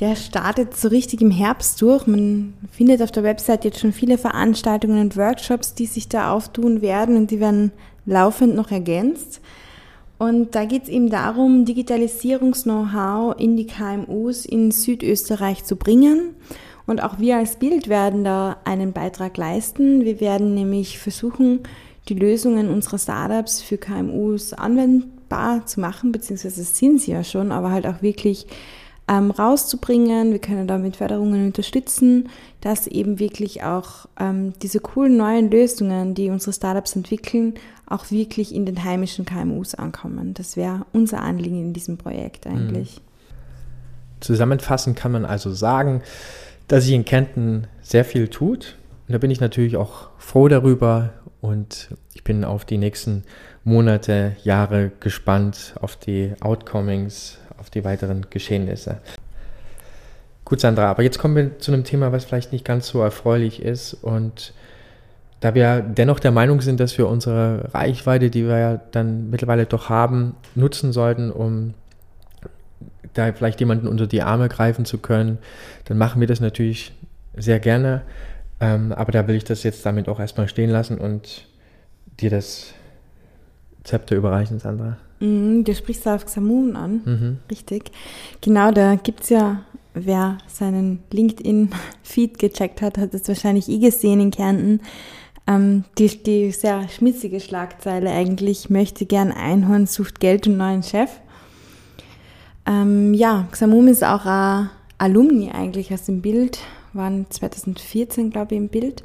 Der 0.00 0.16
startet 0.16 0.74
so 0.74 0.88
richtig 0.88 1.20
im 1.20 1.30
Herbst 1.30 1.80
durch. 1.82 2.06
Man 2.06 2.54
findet 2.72 3.02
auf 3.02 3.12
der 3.12 3.22
Website 3.22 3.66
jetzt 3.66 3.80
schon 3.80 3.92
viele 3.92 4.16
Veranstaltungen 4.16 4.98
und 4.98 5.16
Workshops, 5.18 5.74
die 5.74 5.84
sich 5.84 6.08
da 6.08 6.32
auftun 6.32 6.80
werden 6.80 7.16
und 7.16 7.30
die 7.30 7.38
werden 7.38 7.70
laufend 8.06 8.54
noch 8.54 8.70
ergänzt. 8.70 9.42
Und 10.16 10.54
da 10.54 10.64
geht 10.64 10.84
es 10.84 10.88
eben 10.88 11.10
darum, 11.10 11.66
Digitalisierungs-Know-how 11.66 13.38
in 13.38 13.56
die 13.56 13.66
KMUs 13.66 14.46
in 14.46 14.70
Südösterreich 14.70 15.64
zu 15.64 15.76
bringen. 15.76 16.34
Und 16.86 17.02
auch 17.02 17.18
wir 17.18 17.36
als 17.36 17.56
Bild 17.56 17.88
werden 17.88 18.24
da 18.24 18.56
einen 18.64 18.92
Beitrag 18.92 19.36
leisten. 19.36 20.04
Wir 20.04 20.20
werden 20.20 20.54
nämlich 20.54 20.98
versuchen, 20.98 21.60
die 22.08 22.14
Lösungen 22.14 22.70
unserer 22.70 22.98
Startups 22.98 23.60
für 23.60 23.76
KMUs 23.76 24.54
anwendbar 24.54 25.66
zu 25.66 25.80
machen, 25.80 26.10
beziehungsweise 26.10 26.64
sind 26.64 27.02
sie 27.02 27.12
ja 27.12 27.22
schon, 27.22 27.52
aber 27.52 27.70
halt 27.70 27.86
auch 27.86 28.02
wirklich 28.02 28.46
ähm, 29.10 29.32
rauszubringen. 29.32 30.30
Wir 30.30 30.38
können 30.38 30.68
da 30.68 30.78
mit 30.78 30.96
Förderungen 30.96 31.46
unterstützen, 31.46 32.28
dass 32.60 32.86
eben 32.86 33.18
wirklich 33.18 33.64
auch 33.64 34.06
ähm, 34.18 34.52
diese 34.62 34.78
coolen 34.78 35.16
neuen 35.16 35.50
Lösungen, 35.50 36.14
die 36.14 36.30
unsere 36.30 36.52
Startups 36.52 36.94
entwickeln, 36.94 37.54
auch 37.86 38.10
wirklich 38.12 38.54
in 38.54 38.66
den 38.66 38.84
heimischen 38.84 39.24
KMUs 39.24 39.74
ankommen. 39.74 40.32
Das 40.34 40.56
wäre 40.56 40.86
unser 40.92 41.22
Anliegen 41.22 41.60
in 41.60 41.72
diesem 41.72 41.98
Projekt 41.98 42.46
eigentlich. 42.46 42.98
Mhm. 42.98 44.20
Zusammenfassend 44.20 44.96
kann 44.96 45.10
man 45.10 45.24
also 45.24 45.52
sagen, 45.52 46.02
dass 46.68 46.84
sich 46.84 46.92
in 46.92 47.04
Kärnten 47.04 47.66
sehr 47.82 48.04
viel 48.04 48.28
tut. 48.28 48.76
Und 49.08 49.14
da 49.14 49.18
bin 49.18 49.32
ich 49.32 49.40
natürlich 49.40 49.76
auch 49.76 50.10
froh 50.18 50.46
darüber 50.46 51.14
und 51.40 51.88
ich 52.14 52.22
bin 52.22 52.44
auf 52.44 52.64
die 52.64 52.78
nächsten 52.78 53.24
Monate, 53.64 54.36
Jahre 54.44 54.92
gespannt, 55.00 55.74
auf 55.80 55.96
die 55.96 56.32
Outcomings, 56.40 57.39
auf 57.60 57.70
die 57.70 57.84
weiteren 57.84 58.26
Geschehnisse. 58.30 58.98
Gut, 60.44 60.60
Sandra, 60.60 60.90
aber 60.90 61.04
jetzt 61.04 61.18
kommen 61.18 61.36
wir 61.36 61.58
zu 61.60 61.72
einem 61.72 61.84
Thema, 61.84 62.10
was 62.10 62.24
vielleicht 62.24 62.52
nicht 62.52 62.64
ganz 62.64 62.88
so 62.88 63.00
erfreulich 63.00 63.62
ist. 63.62 63.94
Und 63.94 64.52
da 65.38 65.54
wir 65.54 65.80
dennoch 65.80 66.18
der 66.18 66.32
Meinung 66.32 66.60
sind, 66.60 66.80
dass 66.80 66.98
wir 66.98 67.06
unsere 67.06 67.72
Reichweite, 67.72 68.30
die 68.30 68.46
wir 68.46 68.58
ja 68.58 68.80
dann 68.90 69.30
mittlerweile 69.30 69.66
doch 69.66 69.88
haben, 69.88 70.34
nutzen 70.54 70.92
sollten, 70.92 71.30
um 71.30 71.74
da 73.14 73.32
vielleicht 73.32 73.60
jemanden 73.60 73.86
unter 73.86 74.06
die 74.06 74.22
Arme 74.22 74.48
greifen 74.48 74.84
zu 74.84 74.98
können, 74.98 75.38
dann 75.84 75.98
machen 75.98 76.20
wir 76.20 76.26
das 76.26 76.40
natürlich 76.40 76.92
sehr 77.36 77.60
gerne. 77.60 78.02
Ähm, 78.60 78.92
aber 78.92 79.12
da 79.12 79.26
will 79.28 79.36
ich 79.36 79.44
das 79.44 79.62
jetzt 79.62 79.86
damit 79.86 80.08
auch 80.08 80.20
erstmal 80.20 80.48
stehen 80.48 80.70
lassen 80.70 80.98
und 80.98 81.46
dir 82.20 82.30
das 82.30 82.74
Zepter 83.84 84.16
überreichen, 84.16 84.58
Sandra. 84.58 84.96
Mm, 85.20 85.64
du 85.64 85.74
sprichst 85.74 86.06
da 86.06 86.14
auf 86.14 86.26
Xamun 86.26 86.76
an, 86.76 87.00
mhm. 87.04 87.38
richtig. 87.50 87.90
Genau, 88.40 88.70
da 88.70 88.94
gibt 88.96 89.22
es 89.22 89.30
ja, 89.30 89.62
wer 89.94 90.38
seinen 90.46 91.00
LinkedIn-Feed 91.10 92.38
gecheckt 92.38 92.82
hat, 92.82 92.98
hat 92.98 93.14
es 93.14 93.28
wahrscheinlich 93.28 93.68
eh 93.68 93.78
gesehen 93.78 94.20
in 94.20 94.30
Kärnten. 94.30 94.80
Ähm, 95.46 95.84
die, 95.98 96.22
die 96.22 96.52
sehr 96.52 96.88
schmitzige 96.88 97.40
Schlagzeile 97.40 98.10
eigentlich, 98.10 98.70
möchte 98.70 99.06
gern 99.06 99.32
Einhorn, 99.32 99.86
sucht 99.86 100.20
Geld 100.20 100.46
und 100.46 100.56
neuen 100.56 100.82
Chef. 100.82 101.10
Ähm, 102.66 103.14
ja, 103.14 103.48
Xamum 103.50 103.88
ist 103.88 104.04
auch 104.04 104.26
ein 104.26 104.70
Alumni 104.98 105.50
eigentlich 105.50 105.92
aus 105.92 106.04
dem 106.04 106.20
Bild 106.20 106.60
waren 106.92 107.26
2014, 107.28 108.30
glaube 108.30 108.54
ich, 108.54 108.60
im 108.60 108.68
Bild. 108.68 109.04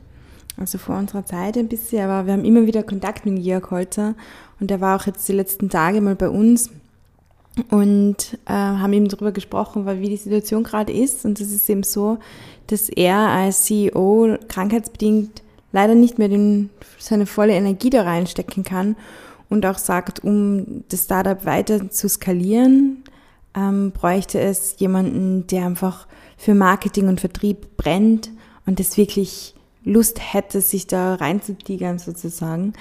Also 0.58 0.78
vor 0.78 0.98
unserer 0.98 1.26
Zeit 1.26 1.58
ein 1.58 1.68
bisschen, 1.68 2.10
aber 2.10 2.28
wir 2.28 2.34
haben 2.34 2.46
immer 2.46 2.66
wieder 2.66 2.84
Kontakt 2.84 3.26
mit 3.26 3.44
Georg 3.44 3.72
Holzer 3.72 4.16
und 4.60 4.72
er 4.72 4.82
war 4.82 5.00
auch 5.00 5.06
jetzt 5.06 5.28
die 5.28 5.34
letzten 5.34 5.70
Tage 5.70 6.02
mal 6.02 6.16
bei 6.16 6.30
uns 6.30 6.72
und 7.70 8.38
äh, 8.46 8.54
haben 8.54 8.94
eben 8.94 9.08
darüber 9.08 9.32
gesprochen, 9.32 9.86
weil 9.86 10.02
wie 10.02 10.10
die 10.10 10.18
Situation 10.18 10.64
gerade 10.64 10.92
ist 10.92 11.26
und 11.26 11.40
es 11.40 11.52
ist 11.52 11.70
eben 11.70 11.84
so, 11.84 12.18
dass 12.68 12.90
er 12.90 13.18
als 13.18 13.64
CEO 13.64 14.38
krankheitsbedingt 14.48 15.42
leider 15.72 15.96
nicht 15.96 16.18
mehr 16.18 16.30
den, 16.30 16.70
seine 17.00 17.26
volle 17.26 17.54
Energie 17.54 17.90
da 17.90 18.04
reinstecken 18.04 18.64
kann 18.64 18.96
und 19.50 19.66
auch 19.66 19.78
sagt, 19.78 20.24
um 20.24 20.84
das 20.90 21.04
Startup 21.04 21.46
weiter 21.46 21.90
zu 21.90 22.10
skalieren, 22.10 23.04
ähm, 23.56 23.92
bräuchte 23.92 24.40
es 24.40 24.76
jemanden, 24.80 25.48
der 25.48 25.66
einfach 25.66 26.08
für 26.38 26.54
Marketing 26.54 27.08
und 27.08 27.22
Vertrieb 27.22 27.78
brennt 27.78 28.32
und 28.66 28.80
das 28.80 28.98
wirklich 28.98 29.56
Lust 29.84 30.20
hätte, 30.34 30.62
sich 30.62 30.88
da 30.88 31.16
reinzutigern 31.16 32.00
sozusagen. 32.00 32.74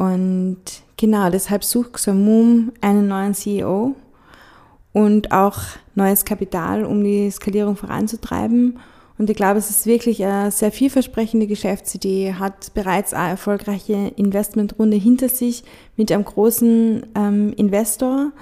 Und 0.00 0.56
genau, 0.96 1.28
deshalb 1.28 1.62
sucht 1.62 1.92
Xamum 1.92 2.72
einen 2.80 3.06
neuen 3.06 3.34
CEO 3.34 3.94
und 4.94 5.30
auch 5.30 5.58
neues 5.94 6.24
Kapital, 6.24 6.86
um 6.86 7.04
die 7.04 7.30
Skalierung 7.30 7.76
voranzutreiben. 7.76 8.78
Und 9.18 9.28
ich 9.28 9.36
glaube, 9.36 9.58
es 9.58 9.68
ist 9.68 9.84
wirklich 9.84 10.24
eine 10.24 10.50
sehr 10.52 10.72
vielversprechende 10.72 11.46
Geschäftsidee, 11.46 12.36
hat 12.38 12.72
bereits 12.72 13.12
eine 13.12 13.28
erfolgreiche 13.28 14.12
Investmentrunde 14.16 14.96
hinter 14.96 15.28
sich 15.28 15.64
mit 15.98 16.10
einem 16.10 16.24
großen 16.24 17.04
ähm, 17.14 17.52
Investor. 17.58 18.32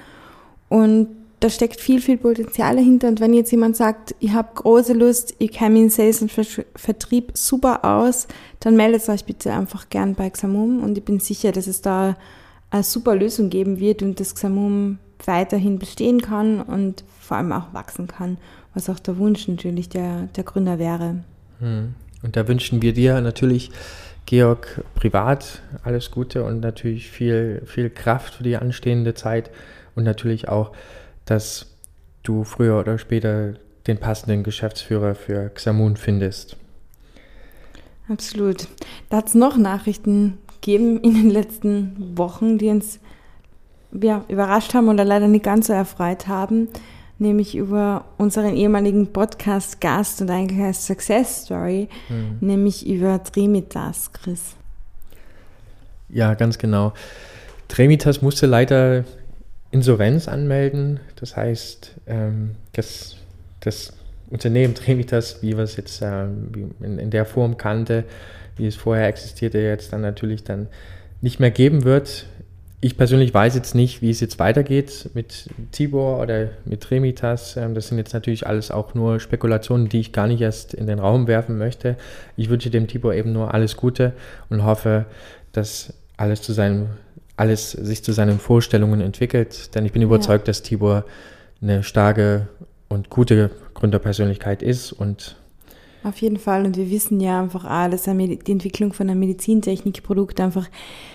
Und 0.69 1.09
da 1.41 1.51
steckt 1.51 1.81
viel, 1.81 2.01
viel 2.01 2.17
Potenzial 2.17 2.77
dahinter. 2.77 3.09
Und 3.09 3.21
wenn 3.21 3.33
jetzt 3.33 3.51
jemand 3.51 3.77
sagt, 3.77 4.15
ich 4.19 4.33
habe 4.33 4.49
große 4.55 4.93
Lust, 4.93 5.35
ich 5.39 5.53
kenne 5.53 5.81
in 5.81 5.91
Sales 5.91 6.23
und 6.23 6.31
Vertrieb 6.31 7.33
super 7.35 7.85
aus, 7.85 8.27
dann 8.61 8.77
meldet 8.77 9.09
euch 9.09 9.25
bitte 9.25 9.53
einfach 9.53 9.89
gern 9.89 10.15
bei 10.15 10.31
Xamum. 10.31 10.83
Und 10.83 10.99
ich 10.99 11.05
bin 11.05 11.21
sicher, 11.21 11.53
dass 11.53 11.67
es 11.67 11.81
da 11.81 12.17
eine 12.71 12.83
super 12.83 13.15
Lösung 13.15 13.51
geben 13.51 13.79
wird 13.79 14.03
und 14.03 14.19
das 14.21 14.35
Xamum 14.35 14.99
weiterhin 15.25 15.79
bestehen 15.79 16.21
kann 16.23 16.61
und 16.61 17.05
vor 17.21 17.37
allem 17.37 17.53
auch 17.53 17.73
wachsen 17.73 18.07
kann, 18.07 18.39
was 18.75 18.89
auch 18.89 18.99
der 18.99 19.19
Wunsch 19.19 19.49
natürlich 19.49 19.89
der, 19.89 20.29
der 20.37 20.45
Gründer 20.45 20.79
wäre. 20.79 21.25
Hm. 21.61 21.95
Und 22.23 22.37
da 22.37 22.49
wünschen 22.49 22.83
wir 22.83 22.93
dir 22.93 23.21
natürlich, 23.21 23.71
Georg, 24.27 24.83
privat 24.95 25.63
alles 25.85 26.11
Gute 26.11 26.45
und 26.45 26.61
natürlich 26.61 27.11
viel, 27.11 27.63
viel 27.65 27.91
Kraft 27.91 28.35
für 28.35 28.43
die 28.43 28.57
anstehende 28.57 29.15
Zeit 29.15 29.51
und 29.95 30.05
natürlich 30.05 30.49
auch 30.49 30.73
dass 31.31 31.67
du 32.23 32.45
früher 32.45 32.79
oder 32.79 32.99
später 32.99 33.55
den 33.87 33.99
passenden 33.99 34.43
Geschäftsführer 34.43 35.15
für 35.15 35.49
Xamun 35.51 35.97
findest. 35.97 36.57
Absolut. 38.09 38.69
Da 39.11 39.19
hat 39.19 39.29
es 39.29 39.35
noch 39.35 39.57
Nachrichten 39.57 40.39
gegeben 40.61 41.01
in 41.01 41.15
den 41.15 41.31
letzten 41.31 42.17
Wochen, 42.17 42.59
die 42.59 42.69
uns 42.69 43.01
ja, 43.93 44.25
überrascht 44.29 44.75
haben 44.75 44.89
oder 44.89 45.05
leider 45.05 45.29
nicht 45.29 45.45
ganz 45.45 45.67
so 45.67 45.73
erfreut 45.73 46.29
haben, 46.29 46.69
nämlich 47.19 47.57
über 47.57 48.05
unseren 48.19 48.55
ehemaligen 48.55 49.13
Podcast-Gast 49.13 50.23
und 50.23 50.31
eigentlich 50.31 50.61
als 50.61 50.87
Success 50.87 51.45
Story, 51.45 51.89
hm. 52.09 52.39
nämlich 52.41 52.87
über 52.87 53.23
Tremitas, 53.23 54.13
Chris. 54.13 54.57
Ja, 56.11 56.35
ganz 56.35 56.59
genau. 56.59 56.93
Tremitas 57.69 58.23
musste 58.23 58.47
leider 58.47 59.05
Insolvenz 59.71 60.29
anmelden. 60.29 61.01
Das 61.17 61.37
heißt, 61.37 61.93
ähm, 62.07 62.55
das, 62.73 63.17
das 63.61 63.93
Unternehmen 64.31 64.75
Tremitas, 64.75 65.43
wie 65.43 65.57
wir 65.57 65.65
es 65.65 65.77
jetzt 65.77 66.03
äh, 66.03 66.25
in, 66.25 66.99
in, 66.99 67.11
der 67.11 67.25
Form 67.25 67.57
kannte, 67.57 68.05
wie 68.57 68.67
es 68.67 68.77
vorher 68.77 69.09
existierte, 69.09 69.59
jetzt 69.59 69.93
dann 69.93 70.01
natürlich 70.01 70.45
dann 70.45 70.69
nicht 71.21 71.41
mehr 71.41 71.51
geben 71.51 71.85
wird. 71.85 72.27
Ich 72.81 72.97
persönlich 72.97 73.35
weiß 73.35 73.57
jetzt 73.57 73.75
nicht, 73.75 74.03
wie 74.03 74.11
es 74.11 74.21
jetzt 74.21 74.39
weitergeht 74.39 75.11
mit 75.15 75.51
Tibor 75.73 76.21
oder 76.21 76.51
mit 76.65 76.83
Tremitas. 76.83 77.57
Ähm, 77.57 77.75
das 77.75 77.89
sind 77.89 77.99
jetzt 77.99 78.15
natürlich 78.15 78.47
alles 78.47 78.71
auch 78.71 78.95
nur 78.95 79.21
Spekulationen, 79.21 79.89
die 79.89 80.01
ich 80.01 80.13
gar 80.13 80.29
nicht 80.29 80.41
erst 80.41 80.75
in 80.75 80.87
den 80.87 80.99
Raum 80.99 81.27
werfen 81.27 81.59
möchte. 81.59 81.97
Ich 82.37 82.49
wünsche 82.49 82.71
dem 82.71 82.87
Tibor 82.87 83.15
eben 83.15 83.33
nur 83.33 83.53
alles 83.53 83.77
Gute 83.77 84.13
und 84.49 84.65
hoffe, 84.65 85.07
dass 85.53 85.93
alles 86.17 86.43
zu 86.43 86.53
seinem 86.53 86.89
alles 87.39 87.71
sich 87.73 88.03
zu 88.03 88.13
seinen 88.13 88.39
Vorstellungen 88.39 89.01
entwickelt. 89.01 89.75
Denn 89.75 89.87
ich 89.87 89.93
bin 89.93 90.03
überzeugt, 90.03 90.47
ja. 90.47 90.51
dass 90.51 90.63
Tibor 90.63 91.05
eine 91.63 91.83
starke 91.83 92.49
und 92.89 93.11
gute 93.11 93.51
Gründerpersönlichkeit 93.75 94.63
ist 94.63 94.93
und 94.93 95.37
Auf 96.03 96.21
jeden 96.21 96.39
Fall. 96.39 96.65
Und 96.65 96.77
wir 96.77 96.91
wissen 96.91 97.21
ja 97.21 97.41
einfach 97.41 97.65
auch, 97.65 97.91
dass 97.91 98.05
die 98.05 98.53
Entwicklung 98.53 98.93
von 98.93 99.09
einem 99.09 99.21
Medizintechnikprodukt 99.21 100.41
einfach 100.41 100.69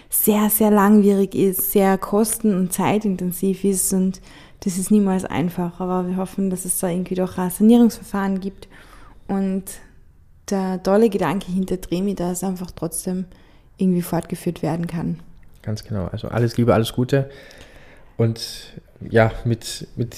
sehr, 0.09 0.49
sehr 0.49 0.71
langwierig 0.71 1.35
ist, 1.35 1.71
sehr 1.71 1.97
kosten- 1.97 2.55
und 2.55 2.71
zeitintensiv 2.71 3.63
ist 3.63 3.93
und 3.93 4.21
das 4.61 4.77
ist 4.77 4.91
niemals 4.91 5.25
einfach. 5.25 5.79
Aber 5.79 6.07
wir 6.07 6.17
hoffen, 6.17 6.49
dass 6.49 6.65
es 6.65 6.79
da 6.79 6.89
irgendwie 6.89 7.15
doch 7.15 7.37
ein 7.37 7.49
Sanierungsverfahren 7.49 8.39
gibt 8.39 8.67
und 9.27 9.63
der 10.49 10.81
tolle 10.83 11.09
Gedanke 11.09 11.51
hinter 11.51 11.79
Tremi, 11.81 12.15
dass 12.15 12.43
einfach 12.43 12.71
trotzdem 12.71 13.25
irgendwie 13.77 14.01
fortgeführt 14.01 14.61
werden 14.61 14.87
kann. 14.87 15.19
Ganz 15.63 15.83
genau. 15.83 16.07
Also 16.11 16.27
alles 16.27 16.57
Liebe, 16.57 16.73
alles 16.73 16.93
Gute. 16.93 17.29
Und 18.17 18.73
ja, 19.09 19.31
mit. 19.43 19.87
mit 19.95 20.15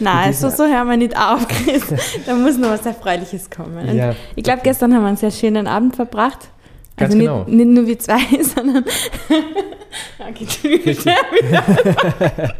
Nein, 0.00 0.28
mit 0.28 0.36
so, 0.36 0.50
so 0.50 0.64
hören 0.64 0.88
wir 0.88 0.96
nicht 0.96 1.16
auf, 1.16 1.46
Chris. 1.46 1.84
Da 2.26 2.34
muss 2.34 2.58
noch 2.58 2.70
was 2.70 2.84
Erfreuliches 2.84 3.48
kommen. 3.50 3.96
Ja, 3.96 4.14
ich 4.34 4.42
glaube, 4.42 4.62
gestern 4.62 4.92
haben 4.94 5.02
wir 5.02 5.08
einen 5.08 5.16
sehr 5.16 5.30
schönen 5.30 5.66
Abend 5.66 5.96
verbracht. 5.96 6.48
Also 6.96 7.16
nicht, 7.16 7.26
genau. 7.26 7.44
nicht 7.48 7.66
nur 7.66 7.86
wir 7.86 7.98
zwei, 7.98 8.18
sondern. 8.42 8.84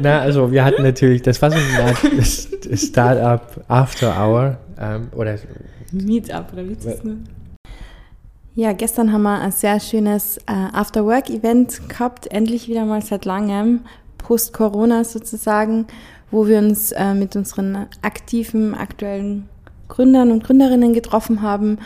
Na, 0.00 0.20
also 0.20 0.50
wir 0.50 0.64
hatten 0.64 0.82
natürlich, 0.82 1.22
das 1.22 1.42
war 1.42 1.50
so 1.50 1.58
ein 1.58 2.76
Startup 2.76 3.42
After 3.68 4.16
Hour 4.18 4.56
ähm, 4.80 5.08
oder 5.14 5.36
Meetup 5.90 6.52
oder 6.52 6.66
wie 6.66 6.72
ist 6.72 6.86
das 6.86 7.04
nur? 7.04 7.16
Ja, 8.54 8.74
gestern 8.74 9.14
haben 9.14 9.22
wir 9.22 9.40
ein 9.40 9.50
sehr 9.50 9.80
schönes 9.80 10.36
äh, 10.46 10.52
After-Work-Event 10.74 11.88
gehabt, 11.88 12.26
endlich 12.26 12.68
wieder 12.68 12.84
mal 12.84 13.00
seit 13.00 13.24
langem, 13.24 13.80
post-Corona 14.18 15.04
sozusagen, 15.04 15.86
wo 16.30 16.46
wir 16.46 16.58
uns 16.58 16.92
äh, 16.92 17.14
mit 17.14 17.34
unseren 17.34 17.86
aktiven, 18.02 18.74
aktuellen 18.74 19.48
Gründern 19.88 20.30
und 20.30 20.44
Gründerinnen 20.44 20.92
getroffen 20.92 21.40
haben. 21.40 21.78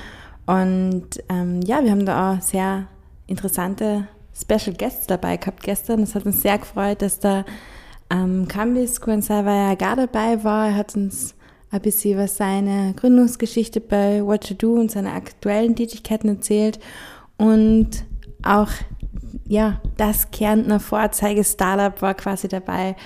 Und 0.47 1.23
ähm, 1.29 1.61
ja, 1.63 1.85
wir 1.85 1.93
haben 1.93 2.05
da 2.05 2.33
auch 2.33 2.43
sehr 2.43 2.89
interessante 3.29 4.09
Special 4.35 4.75
Guests 4.77 5.07
dabei 5.07 5.37
gehabt 5.37 5.63
gestern. 5.63 6.01
Das 6.01 6.17
hat 6.17 6.27
uns 6.27 6.43
sehr 6.43 6.59
gefreut, 6.59 7.01
dass 7.01 7.21
da 7.21 7.45
ähm, 8.11 8.49
Kambis 8.49 9.01
Kuensawaya 9.01 9.77
gar 9.77 9.95
dabei 9.95 10.43
war. 10.43 10.67
Er 10.67 10.75
hat 10.75 10.97
uns 10.97 11.36
ein 11.77 11.83
bisschen 11.83 12.15
über 12.15 12.29
seine 12.29 12.95
Gründungsgeschichte 12.95 13.81
bei 13.81 14.25
What 14.25 14.49
to 14.49 14.55
Do 14.55 14.75
und 14.75 14.91
seine 14.91 15.13
aktuellen 15.13 15.77
Tätigkeiten 15.77 16.29
erzählt 16.29 16.79
und 17.37 18.05
auch 18.43 18.71
ja, 19.49 19.81
das 19.97 20.31
Kärntner 20.31 20.81
Vorzeige-Startup 20.81 22.01
war 22.03 22.15
quasi 22.15 22.49
dabei. 22.49 22.97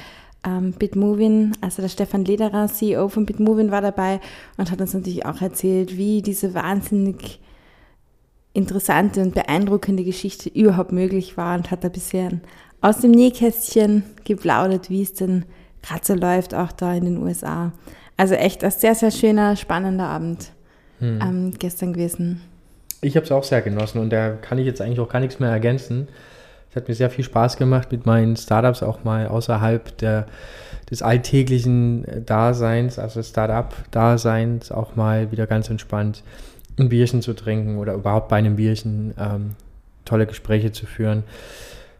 Ähm, 0.43 0.73
Bitmovin, 0.73 1.53
also 1.61 1.83
der 1.83 1.91
Stefan 1.91 2.25
Lederer, 2.25 2.67
CEO 2.69 3.09
von 3.09 3.27
Bitmovin, 3.27 3.71
war 3.71 3.83
dabei 3.83 4.21
und 4.57 4.71
hat 4.71 4.81
uns 4.81 4.95
natürlich 4.95 5.27
auch 5.27 5.43
erzählt, 5.43 5.99
wie 5.99 6.23
diese 6.23 6.55
wahnsinnig 6.55 7.41
interessante 8.55 9.21
und 9.21 9.35
beeindruckende 9.35 10.03
Geschichte 10.03 10.49
überhaupt 10.49 10.93
möglich 10.93 11.37
war 11.37 11.57
und 11.57 11.71
hat 11.71 11.85
ein 11.85 11.93
bisschen 11.93 12.41
aus 12.81 12.99
dem 12.99 13.11
Nähkästchen 13.11 14.05
geplaudert, 14.25 14.89
wie 14.89 15.03
es 15.03 15.13
denn 15.13 15.45
gerade 15.83 16.05
so 16.05 16.15
läuft, 16.15 16.55
auch 16.55 16.73
da 16.73 16.95
in 16.95 17.05
den 17.05 17.19
USA. 17.19 17.73
Also 18.21 18.35
echt 18.35 18.63
ein 18.63 18.71
sehr, 18.71 18.95
sehr 18.95 19.11
schöner, 19.11 19.57
spannender 19.57 20.05
Abend 20.05 20.51
hm. 20.99 21.21
ähm, 21.23 21.53
gestern 21.59 21.95
gewesen. 21.95 22.43
Ich 23.01 23.17
habe 23.17 23.25
es 23.25 23.33
auch 23.33 23.45
sehr 23.45 23.63
genossen 23.63 23.99
und 23.99 24.11
da 24.11 24.33
kann 24.33 24.59
ich 24.59 24.67
jetzt 24.67 24.83
eigentlich 24.83 25.01
auch 25.01 25.09
gar 25.09 25.21
nichts 25.21 25.41
mehr 25.41 25.49
ergänzen. 25.49 26.07
Es 26.69 26.77
hat 26.77 26.87
mir 26.87 26.95
sehr 26.95 27.09
viel 27.09 27.25
Spaß 27.25 27.57
gemacht, 27.57 27.91
mit 27.91 28.05
meinen 28.05 28.37
Startups 28.37 28.83
auch 28.83 29.05
mal 29.05 29.27
außerhalb 29.27 29.97
der, 29.97 30.27
des 30.91 31.01
alltäglichen 31.01 32.05
Daseins, 32.27 32.99
also 32.99 33.23
Startup-Daseins, 33.23 34.71
auch 34.71 34.97
mal 34.97 35.33
wieder 35.33 35.47
ganz 35.47 35.71
entspannt 35.71 36.23
ein 36.79 36.91
Bierchen 36.91 37.23
zu 37.23 37.33
trinken 37.33 37.79
oder 37.79 37.95
überhaupt 37.95 38.29
bei 38.29 38.37
einem 38.37 38.57
Bierchen 38.57 39.15
ähm, 39.19 39.53
tolle 40.05 40.27
Gespräche 40.27 40.73
zu 40.73 40.85
führen. 40.85 41.23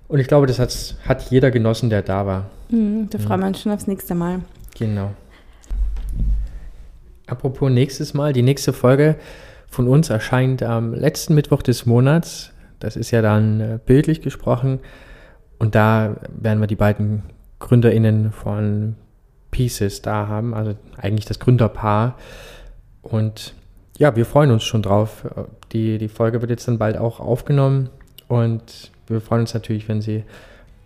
Und 0.07 0.19
ich 0.19 0.29
glaube, 0.29 0.47
das 0.47 0.59
hat, 0.59 0.97
hat 1.07 1.31
jeder 1.31 1.51
genossen, 1.51 1.89
der 1.89 2.03
da 2.03 2.27
war. 2.27 2.51
Mhm, 2.69 3.09
da 3.09 3.19
freuen 3.19 3.41
wir 3.41 3.47
uns 3.47 3.63
schon 3.63 3.73
aufs 3.73 3.87
nächste 3.87 4.15
Mal. 4.15 4.41
Genau. 4.79 5.13
Apropos 7.31 7.71
nächstes 7.71 8.13
Mal, 8.13 8.33
die 8.33 8.43
nächste 8.43 8.73
Folge 8.73 9.15
von 9.69 9.87
uns 9.87 10.11
erscheint 10.11 10.65
am 10.65 10.93
letzten 10.93 11.37
Mittwoch 11.37 11.63
des 11.63 11.87
Monats. 11.87 12.53
Das 12.81 12.97
ist 12.97 13.13
ja 13.13 13.23
dann 13.23 13.61
äh, 13.61 13.79
bildlich 13.87 14.21
gesprochen. 14.21 14.81
Und 15.61 15.77
da 15.77 16.17
werden 16.29 16.61
wir 16.61 16.67
die 16.67 16.75
beiden 16.75 17.23
GründerInnen 17.61 18.33
von 18.33 18.97
Pieces 19.53 20.03
da 20.03 20.27
haben, 20.27 20.55
also 20.55 20.75
eigentlich 20.97 21.25
das 21.25 21.39
Gründerpaar. 21.39 22.17
Und 23.03 23.55
ja, 23.97 24.17
wir 24.17 24.27
freuen 24.27 24.51
uns 24.51 24.65
schon 24.65 24.83
drauf. 24.83 25.25
Die, 25.71 25.99
die 25.99 26.09
Folge 26.09 26.41
wird 26.41 26.51
jetzt 26.51 26.67
dann 26.67 26.79
bald 26.79 26.97
auch 26.97 27.21
aufgenommen 27.21 27.91
und 28.27 28.91
wir 29.07 29.21
freuen 29.21 29.43
uns 29.43 29.55
natürlich, 29.55 29.89
wenn 29.89 30.01
Sie 30.01 30.25